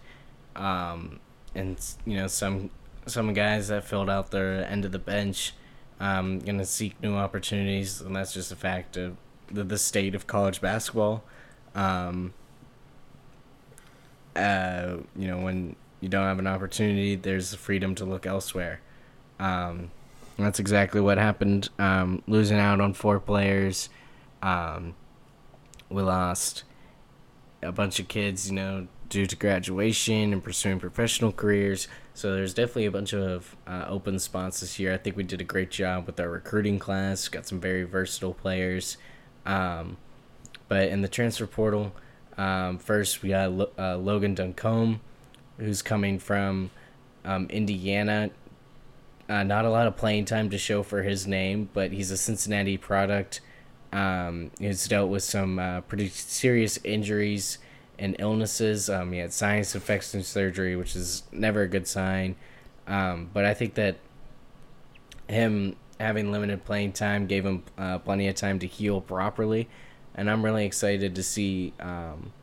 um, 0.55 1.19
and 1.53 1.77
you 2.05 2.15
know 2.15 2.27
some 2.27 2.69
some 3.07 3.33
guys 3.33 3.67
that 3.67 3.83
filled 3.83 4.09
out 4.09 4.31
their 4.31 4.65
end 4.65 4.85
of 4.85 4.93
the 4.93 4.99
bench 4.99 5.53
um, 5.99 6.39
gonna 6.39 6.65
seek 6.65 7.01
new 7.03 7.15
opportunities, 7.15 7.99
and 7.99 8.15
that's 8.15 8.33
just 8.33 8.53
a 8.53 8.55
fact 8.55 8.95
of 8.95 9.17
the, 9.51 9.65
the 9.65 9.77
state 9.77 10.15
of 10.15 10.27
college 10.27 10.61
basketball. 10.61 11.25
Um, 11.75 12.33
uh, 14.37 14.97
you 15.15 15.27
know 15.27 15.39
when 15.39 15.75
you 15.99 16.09
don't 16.09 16.25
have 16.25 16.39
an 16.39 16.47
opportunity, 16.47 17.15
there's 17.15 17.51
the 17.51 17.57
freedom 17.57 17.95
to 17.95 18.05
look 18.05 18.25
elsewhere. 18.25 18.81
Um, 19.39 19.91
that's 20.37 20.59
exactly 20.59 21.01
what 21.01 21.17
happened. 21.17 21.69
Um, 21.79 22.21
losing 22.27 22.59
out 22.59 22.79
on 22.79 22.93
four 22.93 23.19
players, 23.19 23.89
um, 24.43 24.93
we 25.89 26.03
lost 26.03 26.63
a 27.63 27.71
bunch 27.71 27.99
of 27.99 28.07
kids, 28.07 28.49
you 28.49 28.55
know, 28.55 28.87
due 29.09 29.25
to 29.25 29.35
graduation 29.35 30.33
and 30.33 30.43
pursuing 30.43 30.79
professional 30.79 31.31
careers. 31.31 31.87
So 32.13 32.33
there's 32.33 32.53
definitely 32.53 32.85
a 32.85 32.91
bunch 32.91 33.13
of 33.13 33.55
uh, 33.65 33.85
open 33.87 34.19
spots 34.19 34.59
this 34.59 34.77
year. 34.77 34.93
I 34.93 34.97
think 34.97 35.15
we 35.15 35.23
did 35.23 35.41
a 35.41 35.43
great 35.43 35.71
job 35.71 36.05
with 36.05 36.19
our 36.19 36.29
recruiting 36.29 36.77
class. 36.77 37.27
Got 37.27 37.47
some 37.47 37.59
very 37.59 37.83
versatile 37.83 38.33
players. 38.33 38.97
Um, 39.45 39.97
but 40.67 40.89
in 40.89 41.01
the 41.01 41.07
transfer 41.07 41.47
portal, 41.47 41.93
um, 42.37 42.77
first 42.77 43.21
we 43.21 43.29
got 43.29 43.71
uh, 43.77 43.97
Logan 43.97 44.35
Duncombe 44.35 45.01
who's 45.57 45.81
coming 45.81 46.19
from 46.19 46.69
um, 47.25 47.47
Indiana. 47.49 48.29
Uh, 49.29 49.43
not 49.43 49.65
a 49.65 49.69
lot 49.69 49.87
of 49.87 49.97
playing 49.97 50.25
time 50.25 50.49
to 50.49 50.57
show 50.57 50.83
for 50.83 51.03
his 51.03 51.27
name, 51.27 51.69
but 51.73 51.91
he's 51.91 52.11
a 52.11 52.17
Cincinnati 52.17 52.77
product. 52.77 53.41
Um, 53.91 54.51
he's 54.59 54.87
dealt 54.87 55.09
with 55.09 55.23
some 55.23 55.59
uh, 55.59 55.81
pretty 55.81 56.09
serious 56.09 56.79
injuries 56.83 57.57
and 57.99 58.15
illnesses. 58.19 58.89
Um, 58.89 59.11
he 59.11 59.19
had 59.19 59.33
sinus 59.33 59.75
infection 59.75 60.23
surgery, 60.23 60.75
which 60.75 60.95
is 60.95 61.23
never 61.31 61.63
a 61.63 61.67
good 61.67 61.87
sign. 61.87 62.35
Um, 62.87 63.29
but 63.33 63.43
I 63.43 63.53
think 63.53 63.73
that 63.73 63.97
him 65.27 65.75
having 65.99 66.31
limited 66.31 66.63
playing 66.63 66.93
time 66.93 67.27
gave 67.27 67.45
him 67.45 67.63
uh, 67.77 67.97
plenty 67.99 68.27
of 68.27 68.35
time 68.35 68.59
to 68.59 68.67
heal 68.67 69.01
properly. 69.01 69.67
And 70.17 70.29
I'm 70.29 70.43
really 70.43 70.65
excited 70.65 71.15
to 71.15 71.23
see 71.23 71.73
um, 71.79 72.33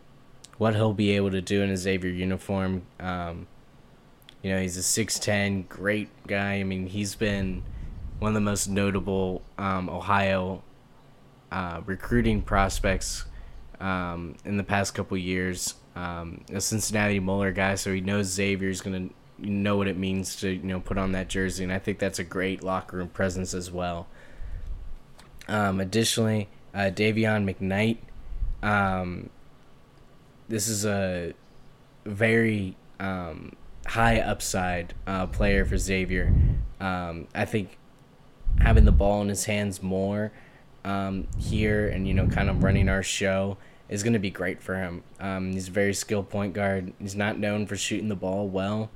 what 0.59 0.75
he'll 0.75 0.95
be 0.95 1.11
able 1.11 1.33
to 1.33 1.43
do 1.43 1.61
in 1.63 1.71
a 1.71 1.77
Xavier 1.77 2.11
uniform. 2.11 2.83
Um, 3.01 3.49
you 4.43 4.51
know, 4.51 4.61
he's 4.61 4.79
a 4.79 4.81
6'10", 4.81 5.69
great 5.69 6.09
guy. 6.27 6.55
I 6.55 6.65
mean, 6.65 6.87
he's 6.87 7.17
been 7.17 7.65
one 8.21 8.31
of 8.31 8.35
the 8.35 8.41
most 8.41 8.69
notable 8.69 9.43
um, 9.59 9.91
Ohio 9.91 10.63
uh, 11.51 11.81
recruiting 11.85 12.43
prospects 12.43 13.25
um, 13.81 14.37
in 14.45 14.57
the 14.57 14.65
past 14.65 14.95
couple 14.95 15.17
years. 15.17 15.75
Um, 15.97 16.45
a 16.53 16.61
Cincinnati 16.61 17.21
Moeller 17.21 17.53
guy, 17.53 17.75
so 17.75 17.93
he 17.93 18.01
knows 18.01 18.27
Xavier's 18.27 18.81
to 18.81 19.15
know 19.39 19.77
what 19.77 19.89
it 19.89 19.97
means 19.97 20.37
to 20.37 20.51
you 20.51 20.63
know 20.63 20.81
put 20.81 20.99
on 20.99 21.13
that 21.13 21.29
jersey, 21.29 21.65
and 21.65 21.73
I 21.73 21.79
think 21.79 21.99
that's 21.99 22.19
a 22.19 22.25
great 22.25 22.63
locker 22.63 22.97
room 22.97 23.09
presence 23.09 23.55
as 23.55 23.71
well. 23.71 24.09
Um, 25.49 25.81
additionally, 25.81 26.49
uh, 26.75 26.91
Dayvion 26.91 27.45
McKnight. 27.45 27.99
Um, 28.63 29.31
this 30.49 30.69
is 30.69 30.85
a 30.85 31.35
very 32.05 32.77
um, 33.01 33.53
high 33.87 34.21
upside 34.21 34.95
uh, 35.07 35.27
player 35.27 35.65
for 35.65 35.79
Xavier. 35.79 36.35
Um, 36.81 37.29
I 37.35 37.45
think 37.45 37.79
having 38.61 38.85
the 38.85 38.93
ball 38.93 39.23
in 39.23 39.29
his 39.29 39.45
hands 39.45 39.83
more 39.83 40.33
um, 40.85 41.27
here 41.39 41.89
and 41.89 42.07
you 42.07 42.15
know 42.15 42.27
kind 42.27 42.51
of 42.51 42.63
running 42.63 42.89
our 42.89 43.03
show 43.03 43.57
is 43.89 44.03
going 44.03 44.13
to 44.13 44.19
be 44.19 44.31
great 44.31 44.63
for 44.63 44.77
him. 44.77 45.03
Um, 45.21 45.53
he's 45.53 45.69
a 45.69 45.71
very 45.71 45.95
skilled 45.95 46.31
point 46.31 46.55
guard. 46.55 46.93
He's 46.99 47.15
not 47.15 47.39
known 47.39 47.67
for 47.67 47.77
shooting 47.77 48.09
the 48.09 48.17
ball 48.17 48.49
well, 48.49 48.91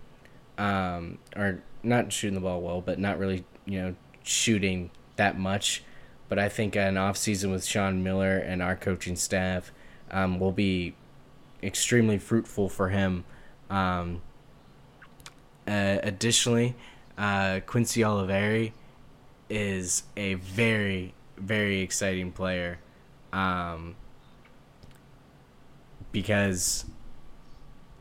um, 0.56 1.18
or 1.36 1.62
not 1.82 2.12
shooting 2.12 2.34
the 2.34 2.40
ball 2.40 2.60
well, 2.60 2.80
but 2.80 2.98
not 2.98 3.18
really 3.18 3.44
you 3.64 3.80
know 3.80 3.94
shooting 4.22 4.90
that 5.16 5.38
much. 5.38 5.82
But 6.28 6.38
I 6.38 6.48
think 6.48 6.76
an 6.76 6.96
off 6.96 7.16
season 7.16 7.50
with 7.50 7.64
Sean 7.64 8.02
Miller 8.02 8.38
and 8.38 8.62
our 8.62 8.76
coaching 8.76 9.16
staff 9.16 9.72
um, 10.10 10.38
will 10.38 10.52
be 10.52 10.94
extremely 11.62 12.18
fruitful 12.18 12.68
for 12.68 12.90
him. 12.90 13.24
Um, 13.70 14.22
uh, 15.66 15.98
additionally, 16.02 16.76
uh, 17.16 17.60
Quincy 17.66 18.00
Olivari 18.00 18.72
is 19.50 20.04
a 20.16 20.34
very, 20.34 21.14
very 21.36 21.80
exciting 21.80 22.32
player 22.32 22.78
um, 23.32 23.96
because 26.12 26.84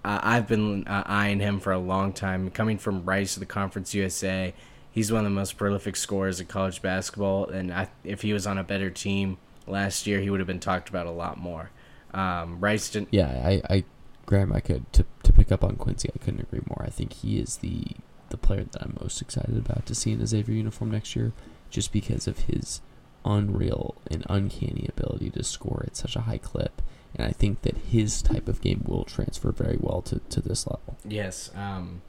I've 0.04 0.48
been 0.48 0.88
uh, 0.88 1.04
eyeing 1.06 1.40
him 1.40 1.60
for 1.60 1.74
a 1.74 1.80
long 1.80 2.14
time. 2.14 2.50
Coming 2.52 2.78
from 2.78 3.04
Rice 3.04 3.34
to 3.34 3.40
the 3.40 3.46
Conference 3.46 3.94
USA, 3.94 4.54
he's 4.98 5.12
one 5.12 5.20
of 5.20 5.26
the 5.26 5.36
most 5.36 5.58
prolific 5.58 5.96
scorers 5.96 6.40
in 6.40 6.48
college 6.48 6.82
basketball. 6.82 7.46
And 7.46 7.72
I, 7.72 7.88
if 8.04 8.24
he 8.24 8.34
was 8.34 8.48
on 8.48 8.58
a 8.58 8.64
better 8.64 8.90
team 8.90 9.38
last 9.68 10.08
year, 10.08 10.20
he 10.20 10.32
would 10.32 10.40
have 10.40 10.48
been 10.48 10.60
talked 10.60 10.90
about 10.90 11.06
a 11.06 11.12
lot 11.12 11.38
more. 11.38 11.70
Um, 12.16 12.60
Rice 12.60 12.90
didn't. 12.90 13.10
Yeah, 13.12 13.28
I, 13.28 13.62
I, 13.70 13.84
Graham, 14.26 14.52
I 14.52 14.60
could 14.60 14.92
to 14.94 15.06
to 15.22 15.32
pick 15.32 15.52
up 15.52 15.64
on 15.64 15.76
Quincy. 15.76 16.10
I 16.16 16.18
couldn't 16.18 16.40
agree 16.40 16.62
more. 16.68 16.84
I 16.84 16.90
think 16.90 17.14
he 17.14 17.38
is 17.38 17.58
the 17.58 17.86
the 18.30 18.38
player 18.38 18.64
that 18.64 18.82
I'm 18.82 18.98
most 19.00 19.22
excited 19.22 19.56
about 19.56 19.86
to 19.86 19.94
see 19.94 20.14
in 20.14 20.22
a 20.22 20.26
Xavier 20.26 20.56
uniform 20.56 20.90
next 20.90 21.16
year, 21.16 21.32
just 21.70 21.94
because 21.94 22.28
of 22.28 22.40
his 22.40 22.82
unreal 23.24 23.94
and 24.10 24.26
uncanny 24.28 24.90
ability 24.90 25.30
to 25.30 25.44
score 25.44 25.84
at 25.86 25.96
such 25.96 26.16
a 26.16 26.22
high 26.22 26.40
clip. 26.40 26.82
And 27.14 27.28
I 27.28 27.32
think 27.32 27.62
that 27.62 27.78
his 27.78 28.24
type 28.24 28.48
of 28.48 28.62
game 28.62 28.84
will 28.84 29.04
transfer 29.04 29.52
very 29.52 29.78
well 29.80 30.02
to, 30.04 30.20
to 30.30 30.42
this 30.42 30.66
level. 30.66 30.98
Yes. 31.06 31.52
Um, 31.56 32.02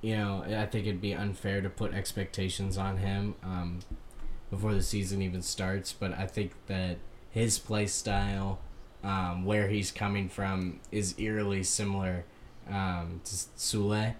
you 0.00 0.16
know, 0.16 0.44
I 0.46 0.66
think 0.66 0.86
it'd 0.86 1.00
be 1.00 1.14
unfair 1.14 1.60
to 1.60 1.68
put 1.68 1.92
expectations 1.92 2.78
on 2.78 2.98
him 2.98 3.34
um, 3.42 3.80
before 4.50 4.74
the 4.74 4.82
season 4.82 5.22
even 5.22 5.42
starts, 5.42 5.92
but 5.92 6.12
I 6.16 6.26
think 6.26 6.52
that 6.66 6.98
his 7.30 7.58
play 7.58 7.86
style, 7.86 8.60
um, 9.02 9.44
where 9.44 9.68
he's 9.68 9.90
coming 9.90 10.28
from, 10.28 10.80
is 10.92 11.14
eerily 11.18 11.62
similar 11.62 12.24
um, 12.68 13.20
to 13.24 13.34
Sule. 13.34 14.14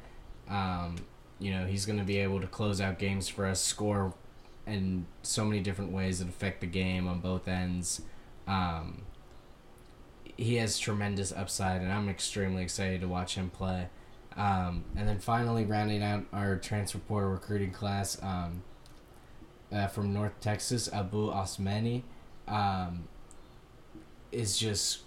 Um, 0.49 0.97
you 1.39 1.53
know, 1.53 1.67
he's 1.67 1.87
going 1.87 1.99
to 1.99 2.05
be 2.05 2.19
able 2.19 2.41
to 2.41 2.47
close 2.47 2.81
out 2.81 2.99
games 2.99 3.29
for 3.29 3.47
us, 3.47 3.61
score 3.61 4.13
in 4.67 5.07
so 5.23 5.45
many 5.45 5.61
different 5.61 5.93
ways 5.93 6.19
that 6.19 6.29
affect 6.29 6.61
the 6.61 6.67
game 6.67 7.07
on 7.07 7.21
both 7.21 7.49
ends. 7.49 8.03
Um, 8.47 9.03
he 10.37 10.57
has 10.57 10.79
tremendous 10.79 11.33
upside, 11.33 11.83
and 11.83 11.93
I'm 11.93 12.09
extremely 12.09 12.63
excited 12.63 13.01
to 13.01 13.09
watch 13.09 13.35
him 13.35 13.51
play. 13.51 13.89
Um, 14.39 14.85
and 14.97 15.09
then 15.09 15.19
finally, 15.19 15.65
rounding 15.65 16.03
out 16.03 16.25
our 16.33 16.57
transfer 16.57 16.99
portal 16.99 17.31
recruiting 17.31 17.73
class 17.73 18.17
um, 18.23 18.63
uh, 19.73 19.89
from 19.89 20.15
North 20.15 20.39
Texas, 20.41 20.89
Abou 20.93 21.31
Ousmane 21.33 22.03
um, 22.47 23.09
is 24.31 24.57
just 24.57 25.01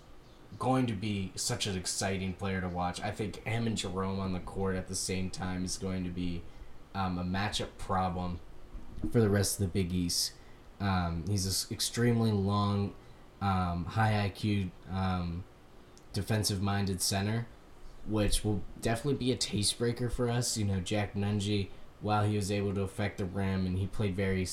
going 0.59 0.85
to 0.85 0.93
be 0.93 1.31
such 1.35 1.65
an 1.65 1.77
exciting 1.77 2.33
player 2.33 2.59
to 2.59 2.67
watch. 2.67 3.01
I 3.01 3.11
think 3.11 3.41
him 3.45 3.67
and 3.67 3.77
Jerome 3.77 4.19
on 4.19 4.33
the 4.33 4.39
court 4.39 4.75
at 4.75 4.89
the 4.89 4.95
same 4.95 5.29
time 5.29 5.63
is 5.63 5.77
going 5.77 6.03
to 6.03 6.09
be 6.09 6.43
um, 6.93 7.17
a 7.17 7.23
matchup 7.23 7.69
problem 7.77 8.41
for 9.13 9.21
the 9.21 9.29
rest 9.29 9.59
of 9.59 9.65
the 9.65 9.71
Big 9.71 9.93
East. 9.93 10.33
Um, 10.81 11.23
he's 11.29 11.45
an 11.45 11.73
extremely 11.73 12.31
long, 12.33 12.93
um, 13.41 13.85
high 13.85 14.29
IQ, 14.29 14.71
defensive 16.11 16.61
minded 16.61 17.01
center, 17.01 17.47
which 18.07 18.43
will 18.43 18.61
definitely 18.81 19.15
be 19.25 19.31
a 19.31 19.35
taste 19.35 19.77
breaker 19.77 20.09
for 20.09 20.29
us. 20.29 20.57
You 20.57 20.65
know, 20.65 20.79
Jack 20.79 21.15
Nunge, 21.15 21.69
while 22.01 22.23
he 22.23 22.35
was 22.35 22.51
able 22.51 22.73
to 22.73 22.81
affect 22.81 23.17
the 23.17 23.25
rim 23.25 23.65
and 23.65 23.77
he 23.77 23.87
played 23.87 24.15
very, 24.15 24.47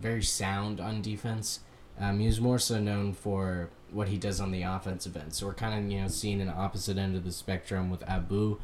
very 0.00 0.22
sound 0.22 0.80
on 0.80 1.02
defense, 1.02 1.60
um, 1.98 2.18
he 2.18 2.26
was 2.26 2.40
more 2.40 2.58
so 2.58 2.80
known 2.80 3.12
for 3.12 3.70
what 3.90 4.08
he 4.08 4.16
does 4.16 4.40
on 4.40 4.50
the 4.50 4.62
offensive 4.62 5.16
end. 5.16 5.34
So 5.34 5.46
we're 5.46 5.54
kind 5.54 5.78
of 5.84 5.90
you 5.90 6.00
know 6.00 6.08
seeing 6.08 6.40
an 6.40 6.48
opposite 6.48 6.96
end 6.96 7.16
of 7.16 7.24
the 7.24 7.32
spectrum 7.32 7.90
with 7.90 8.02
Abu, 8.08 8.58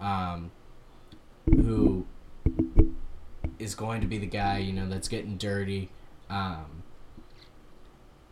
um, 0.00 0.50
who 1.46 2.06
is 3.58 3.74
going 3.74 4.00
to 4.00 4.06
be 4.06 4.18
the 4.18 4.26
guy 4.26 4.58
you 4.58 4.72
know 4.72 4.88
that's 4.88 5.08
getting 5.08 5.36
dirty. 5.36 5.90
Um, 6.30 6.82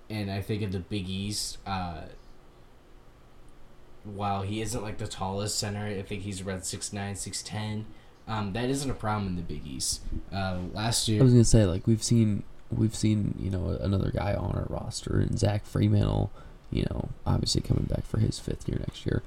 and 0.09 0.31
I 0.31 0.41
think 0.41 0.63
in 0.63 0.71
the 0.71 0.79
Big 0.79 1.09
East, 1.09 1.59
uh, 1.67 2.03
while 4.15 4.43
he 4.43 4.61
isn't 4.61 4.83
like 4.83 4.99
the 4.99 5.07
tallest 5.07 5.59
center, 5.59 5.87
I 5.87 6.03
think 6.03 6.23
he's 6.23 6.41
around 6.41 6.61
6'9", 6.61 6.93
6'10". 6.93 7.85
Um, 8.29 8.53
that 8.55 8.69
isn't 8.69 8.91
a 8.91 8.95
problem 8.95 9.29
in 9.29 9.37
the 9.37 9.43
Big 9.43 9.67
East. 9.67 10.03
Uh, 10.33 10.59
last 10.73 11.09
year, 11.09 11.21
I 11.21 11.25
was 11.25 11.33
gonna 11.33 11.45
say 11.45 11.65
like 11.65 11.87
we've 11.87 12.03
seen 12.03 12.43
we've 12.71 12.95
seen 12.95 13.37
you 13.39 13.51
know 13.51 13.79
another 13.81 14.11
guy 14.11 14.35
on 14.35 14.51
our 14.53 14.67
roster 14.69 15.21
and 15.21 15.39
Zach 15.39 15.65
Freemantle, 15.65 16.31
you 16.71 16.85
know 16.91 17.11
obviously 17.25 17.61
coming 17.61 17.85
back 17.85 18.05
for 18.05 18.19
his 18.19 18.39
fifth 18.41 18.69
year 18.69 18.79
next 18.81 19.07
year. 19.07 19.23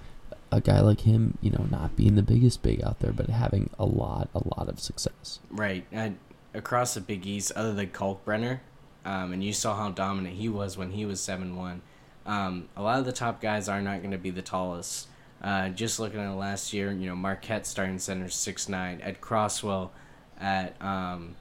A 0.51 0.59
guy 0.59 0.81
like 0.81 1.01
him, 1.01 1.37
you 1.41 1.51
know, 1.51 1.67
not 1.69 1.95
being 1.95 2.15
the 2.15 2.23
biggest 2.23 2.63
big 2.63 2.83
out 2.83 2.99
there, 3.01 3.11
but 3.11 3.29
having 3.29 3.69
a 3.77 3.85
lot, 3.85 4.29
a 4.33 4.39
lot 4.57 4.67
of 4.67 4.79
success. 4.79 5.39
Right. 5.51 5.85
And 5.91 6.17
across 6.55 6.95
the 6.95 7.01
Big 7.01 7.27
East, 7.27 7.51
other 7.55 7.71
than 7.71 7.89
Kalkbrenner, 7.89 8.61
um, 9.05 9.31
and 9.31 9.43
you 9.43 9.53
saw 9.53 9.75
how 9.75 9.91
dominant 9.91 10.37
he 10.37 10.49
was 10.49 10.75
when 10.75 10.91
he 10.91 11.05
was 11.05 11.19
seven 11.19 11.55
one. 11.55 11.83
Um, 12.29 12.69
a 12.77 12.83
lot 12.83 12.99
of 12.99 13.05
the 13.05 13.11
top 13.11 13.41
guys 13.41 13.67
are 13.67 13.81
not 13.81 13.99
going 13.99 14.11
to 14.11 14.19
be 14.19 14.29
the 14.29 14.43
tallest. 14.43 15.07
Uh, 15.41 15.69
just 15.69 15.99
looking 15.99 16.19
at 16.19 16.29
last 16.35 16.73
year, 16.73 16.91
you 16.91 17.07
know, 17.07 17.15
Marquette 17.15 17.65
starting 17.65 17.97
center 17.97 18.29
six 18.29 18.69
nine. 18.69 19.01
Ed 19.01 19.19
Croswell, 19.19 19.91
at 20.39 20.79
um, 20.79 21.35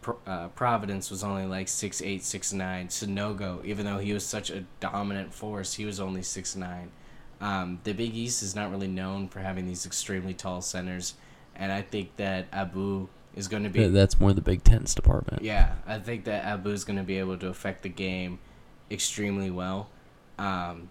Pro- 0.00 0.18
uh, 0.26 0.48
Providence 0.48 1.10
was 1.10 1.22
only 1.22 1.44
like 1.44 1.68
six 1.68 2.00
eight 2.00 2.24
six 2.24 2.54
nine. 2.54 2.88
Sanogo, 2.88 3.62
even 3.66 3.84
though 3.84 3.98
he 3.98 4.14
was 4.14 4.24
such 4.24 4.48
a 4.48 4.64
dominant 4.80 5.34
force, 5.34 5.74
he 5.74 5.84
was 5.84 6.00
only 6.00 6.22
six 6.22 6.56
nine. 6.56 6.90
Um, 7.42 7.80
the 7.84 7.92
Big 7.92 8.14
East 8.14 8.42
is 8.42 8.54
not 8.54 8.70
really 8.70 8.88
known 8.88 9.28
for 9.28 9.40
having 9.40 9.66
these 9.66 9.84
extremely 9.84 10.32
tall 10.32 10.62
centers, 10.62 11.14
and 11.54 11.70
I 11.70 11.82
think 11.82 12.16
that 12.16 12.46
Abu 12.50 13.08
is 13.34 13.46
going 13.46 13.64
to 13.64 13.68
be. 13.68 13.86
That's 13.88 14.18
more 14.18 14.32
the 14.32 14.40
Big 14.40 14.64
Ten's 14.64 14.94
department. 14.94 15.42
Yeah, 15.42 15.74
I 15.86 15.98
think 15.98 16.24
that 16.24 16.44
Abu 16.44 16.70
is 16.70 16.84
going 16.84 16.98
to 16.98 17.02
be 17.02 17.18
able 17.18 17.36
to 17.36 17.48
affect 17.48 17.82
the 17.82 17.90
game 17.90 18.38
extremely 18.90 19.50
well. 19.50 19.90
Um, 20.40 20.88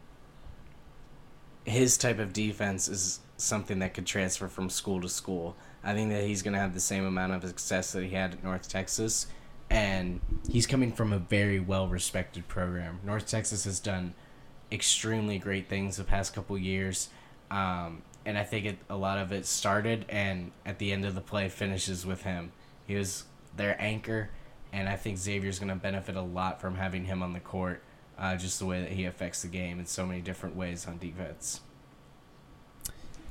his 1.65 1.97
type 1.97 2.19
of 2.19 2.33
defense 2.33 2.87
is 2.87 3.19
something 3.37 3.79
that 3.79 3.93
could 3.93 4.05
transfer 4.05 4.47
from 4.47 4.69
school 4.69 5.01
to 5.01 5.09
school. 5.09 5.55
I 5.83 5.93
think 5.93 6.11
that 6.11 6.23
he's 6.23 6.41
going 6.41 6.53
to 6.53 6.59
have 6.59 6.73
the 6.73 6.79
same 6.79 7.05
amount 7.05 7.33
of 7.33 7.43
success 7.43 7.91
that 7.93 8.03
he 8.03 8.11
had 8.11 8.33
at 8.33 8.43
North 8.43 8.69
Texas, 8.69 9.27
and 9.69 10.19
he's 10.49 10.67
coming 10.67 10.91
from 10.91 11.13
a 11.13 11.19
very 11.19 11.59
well 11.59 11.87
respected 11.87 12.47
program. 12.47 12.99
North 13.03 13.27
Texas 13.27 13.65
has 13.65 13.79
done 13.79 14.13
extremely 14.71 15.39
great 15.39 15.67
things 15.67 15.97
the 15.97 16.03
past 16.03 16.33
couple 16.33 16.57
years. 16.57 17.09
Um, 17.49 18.03
and 18.25 18.37
I 18.37 18.43
think 18.43 18.65
it, 18.65 18.77
a 18.89 18.95
lot 18.95 19.17
of 19.17 19.31
it 19.31 19.45
started 19.45 20.05
and 20.09 20.51
at 20.65 20.77
the 20.77 20.91
end 20.91 21.05
of 21.05 21.15
the 21.15 21.21
play 21.21 21.49
finishes 21.49 22.05
with 22.05 22.21
him. 22.23 22.51
He 22.85 22.95
was 22.95 23.23
their 23.55 23.75
anchor, 23.81 24.29
and 24.71 24.87
I 24.87 24.95
think 24.95 25.17
Xavier's 25.17 25.57
going 25.59 25.69
to 25.69 25.75
benefit 25.75 26.15
a 26.15 26.21
lot 26.21 26.61
from 26.61 26.75
having 26.75 27.05
him 27.05 27.23
on 27.23 27.33
the 27.33 27.39
court, 27.39 27.83
uh, 28.19 28.35
just 28.35 28.59
the 28.59 28.65
way 28.65 28.81
that 28.81 28.91
he 28.91 29.05
affects 29.05 29.41
the 29.41 29.47
game 29.47 29.79
in 29.79 29.85
so 29.85 30.05
many 30.05 30.21
different 30.21 30.55
ways 30.55 30.85
on 30.85 30.97
defense. 30.97 31.61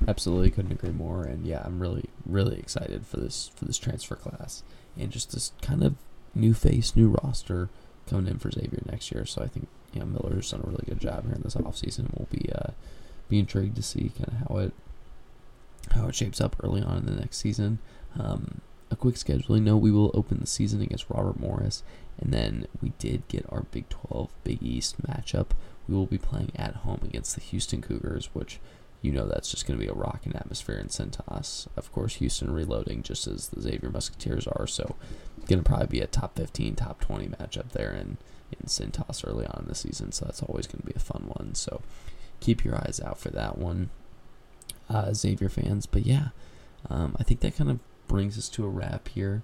Absolutely, 0.07 0.49
couldn't 0.49 0.71
agree 0.71 0.91
more. 0.91 1.23
And 1.23 1.45
yeah, 1.45 1.61
I'm 1.63 1.79
really, 1.79 2.05
really 2.25 2.57
excited 2.57 3.05
for 3.05 3.17
this 3.17 3.51
for 3.55 3.65
this 3.65 3.77
transfer 3.77 4.15
class 4.15 4.63
and 4.97 5.11
just 5.11 5.31
this 5.31 5.51
kind 5.61 5.83
of 5.83 5.95
new 6.33 6.53
face, 6.53 6.95
new 6.95 7.09
roster 7.21 7.69
coming 8.09 8.27
in 8.27 8.39
for 8.39 8.49
Xavier 8.49 8.81
next 8.85 9.11
year. 9.11 9.25
So 9.25 9.43
I 9.43 9.47
think 9.47 9.67
you 9.93 9.99
know 9.99 10.05
Miller's 10.05 10.51
done 10.51 10.61
a 10.63 10.69
really 10.69 10.85
good 10.87 10.99
job 10.99 11.25
here 11.25 11.35
in 11.35 11.41
this 11.41 11.55
offseason. 11.55 12.09
We'll 12.17 12.27
be 12.31 12.49
uh, 12.51 12.71
be 13.27 13.39
intrigued 13.39 13.75
to 13.75 13.83
see 13.83 14.11
kind 14.17 14.29
of 14.29 14.47
how 14.47 14.57
it 14.57 14.73
how 15.91 16.07
it 16.07 16.15
shapes 16.15 16.41
up 16.41 16.55
early 16.63 16.81
on 16.81 16.97
in 16.97 17.05
the 17.05 17.19
next 17.19 17.37
season. 17.37 17.79
Um, 18.17 18.61
a 18.91 18.95
quick 18.95 19.15
scheduling 19.15 19.63
note: 19.63 19.77
we 19.77 19.91
will 19.91 20.11
open 20.13 20.39
the 20.39 20.47
season 20.47 20.81
against 20.81 21.09
Robert 21.09 21.39
Morris, 21.39 21.83
and 22.19 22.33
then 22.33 22.67
we 22.81 22.93
did 22.99 23.27
get 23.27 23.45
our 23.49 23.63
Big 23.63 23.89
12 23.89 24.33
Big 24.43 24.61
East 24.61 25.01
matchup. 25.01 25.51
We 25.87 25.95
will 25.95 26.05
be 26.05 26.17
playing 26.17 26.51
at 26.55 26.77
home 26.77 27.01
against 27.03 27.35
the 27.35 27.41
Houston 27.41 27.81
Cougars, 27.81 28.29
which 28.33 28.59
you 29.01 29.11
know 29.11 29.25
that's 29.25 29.49
just 29.49 29.65
going 29.65 29.79
to 29.79 29.85
be 29.85 29.89
a 29.89 29.95
rocking 29.95 30.35
atmosphere 30.35 30.77
in 30.77 30.87
Cintas. 30.87 31.67
Of 31.77 31.91
course, 31.91 32.15
Houston 32.15 32.51
reloading 32.51 33.01
just 33.03 33.27
as 33.27 33.49
the 33.49 33.61
Xavier 33.61 33.89
Musketeers 33.89 34.47
are, 34.47 34.67
so 34.67 34.95
going 35.47 35.63
to 35.63 35.67
probably 35.67 35.87
be 35.87 35.99
a 35.99 36.07
top 36.07 36.35
15, 36.35 36.75
top 36.75 37.01
20 37.01 37.27
matchup 37.27 37.71
there 37.71 37.91
in, 37.91 38.17
in 38.51 38.67
Cintas 38.67 39.27
early 39.27 39.45
on 39.45 39.61
in 39.63 39.67
the 39.67 39.75
season, 39.75 40.11
so 40.11 40.25
that's 40.25 40.43
always 40.43 40.67
going 40.67 40.81
to 40.81 40.85
be 40.85 40.93
a 40.95 40.99
fun 40.99 41.23
one. 41.27 41.55
So 41.55 41.81
keep 42.39 42.63
your 42.63 42.75
eyes 42.75 43.01
out 43.03 43.19
for 43.19 43.29
that 43.29 43.57
one, 43.57 43.89
uh, 44.89 45.13
Xavier 45.13 45.49
fans. 45.49 45.85
But 45.85 46.05
yeah, 46.05 46.29
um, 46.89 47.15
I 47.19 47.23
think 47.23 47.39
that 47.41 47.57
kind 47.57 47.71
of 47.71 47.79
brings 48.09 48.37
us 48.37 48.49
to 48.49 48.65
a 48.65 48.69
wrap 48.69 49.07
here. 49.07 49.43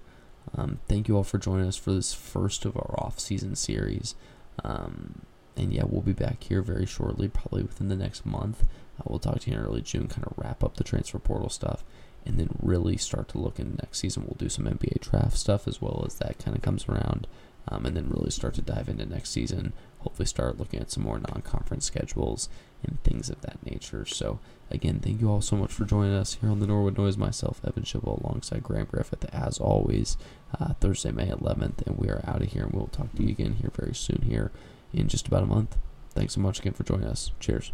Um, 0.54 0.80
thank 0.86 1.08
you 1.08 1.16
all 1.16 1.24
for 1.24 1.38
joining 1.38 1.66
us 1.66 1.76
for 1.76 1.92
this 1.92 2.12
first 2.12 2.66
of 2.66 2.76
our 2.76 2.94
off-season 2.98 3.56
series. 3.56 4.14
Um, 4.62 5.22
and 5.56 5.72
yeah, 5.72 5.84
we'll 5.86 6.02
be 6.02 6.12
back 6.12 6.42
here 6.42 6.60
very 6.60 6.84
shortly, 6.84 7.28
probably 7.28 7.62
within 7.62 7.88
the 7.88 7.96
next 7.96 8.26
month. 8.26 8.64
Uh, 9.00 9.04
we'll 9.06 9.18
talk 9.18 9.40
to 9.40 9.50
you 9.50 9.56
in 9.56 9.62
early 9.62 9.80
June, 9.80 10.08
kind 10.08 10.26
of 10.26 10.34
wrap 10.36 10.62
up 10.62 10.76
the 10.76 10.84
transfer 10.84 11.18
portal 11.18 11.48
stuff, 11.48 11.82
and 12.26 12.38
then 12.38 12.50
really 12.60 12.98
start 12.98 13.28
to 13.28 13.38
look 13.38 13.58
in 13.58 13.78
next 13.82 14.00
season. 14.00 14.24
We'll 14.26 14.36
do 14.36 14.48
some 14.50 14.66
NBA 14.66 15.00
draft 15.00 15.38
stuff 15.38 15.66
as 15.66 15.80
well 15.80 16.04
as 16.06 16.16
that 16.16 16.38
kind 16.38 16.54
of 16.54 16.62
comes 16.62 16.86
around, 16.88 17.26
um, 17.68 17.86
and 17.86 17.96
then 17.96 18.10
really 18.10 18.30
start 18.30 18.54
to 18.54 18.62
dive 18.62 18.88
into 18.88 19.06
next 19.06 19.30
season. 19.30 19.72
Hopefully, 20.00 20.26
start 20.26 20.58
looking 20.58 20.80
at 20.80 20.90
some 20.90 21.02
more 21.02 21.18
non-conference 21.18 21.84
schedules 21.84 22.48
and 22.82 23.02
things 23.02 23.28
of 23.28 23.40
that 23.40 23.64
nature. 23.64 24.04
So, 24.04 24.38
again, 24.70 25.00
thank 25.00 25.20
you 25.20 25.30
all 25.30 25.40
so 25.40 25.56
much 25.56 25.72
for 25.72 25.84
joining 25.84 26.14
us 26.14 26.34
here 26.34 26.50
on 26.50 26.60
the 26.60 26.66
Norwood 26.66 26.96
Noise. 26.96 27.16
Myself, 27.16 27.60
Evan 27.66 27.82
Schibel, 27.82 28.22
alongside 28.22 28.62
Graham 28.62 28.86
Griffith, 28.86 29.24
as 29.34 29.58
always, 29.58 30.16
uh, 30.60 30.74
Thursday, 30.74 31.10
May 31.10 31.28
11th, 31.28 31.86
and 31.86 31.98
we 31.98 32.08
are 32.08 32.22
out 32.26 32.42
of 32.42 32.52
here. 32.52 32.64
And 32.64 32.72
we'll 32.72 32.88
talk 32.88 33.12
to 33.14 33.22
you 33.22 33.30
again 33.30 33.54
here 33.54 33.70
very 33.74 33.94
soon 33.94 34.22
here 34.22 34.52
in 34.92 35.08
just 35.08 35.26
about 35.26 35.42
a 35.42 35.46
month. 35.46 35.76
Thanks 36.10 36.34
so 36.34 36.40
much 36.40 36.60
again 36.60 36.72
for 36.72 36.84
joining 36.84 37.08
us. 37.08 37.32
Cheers. 37.40 37.72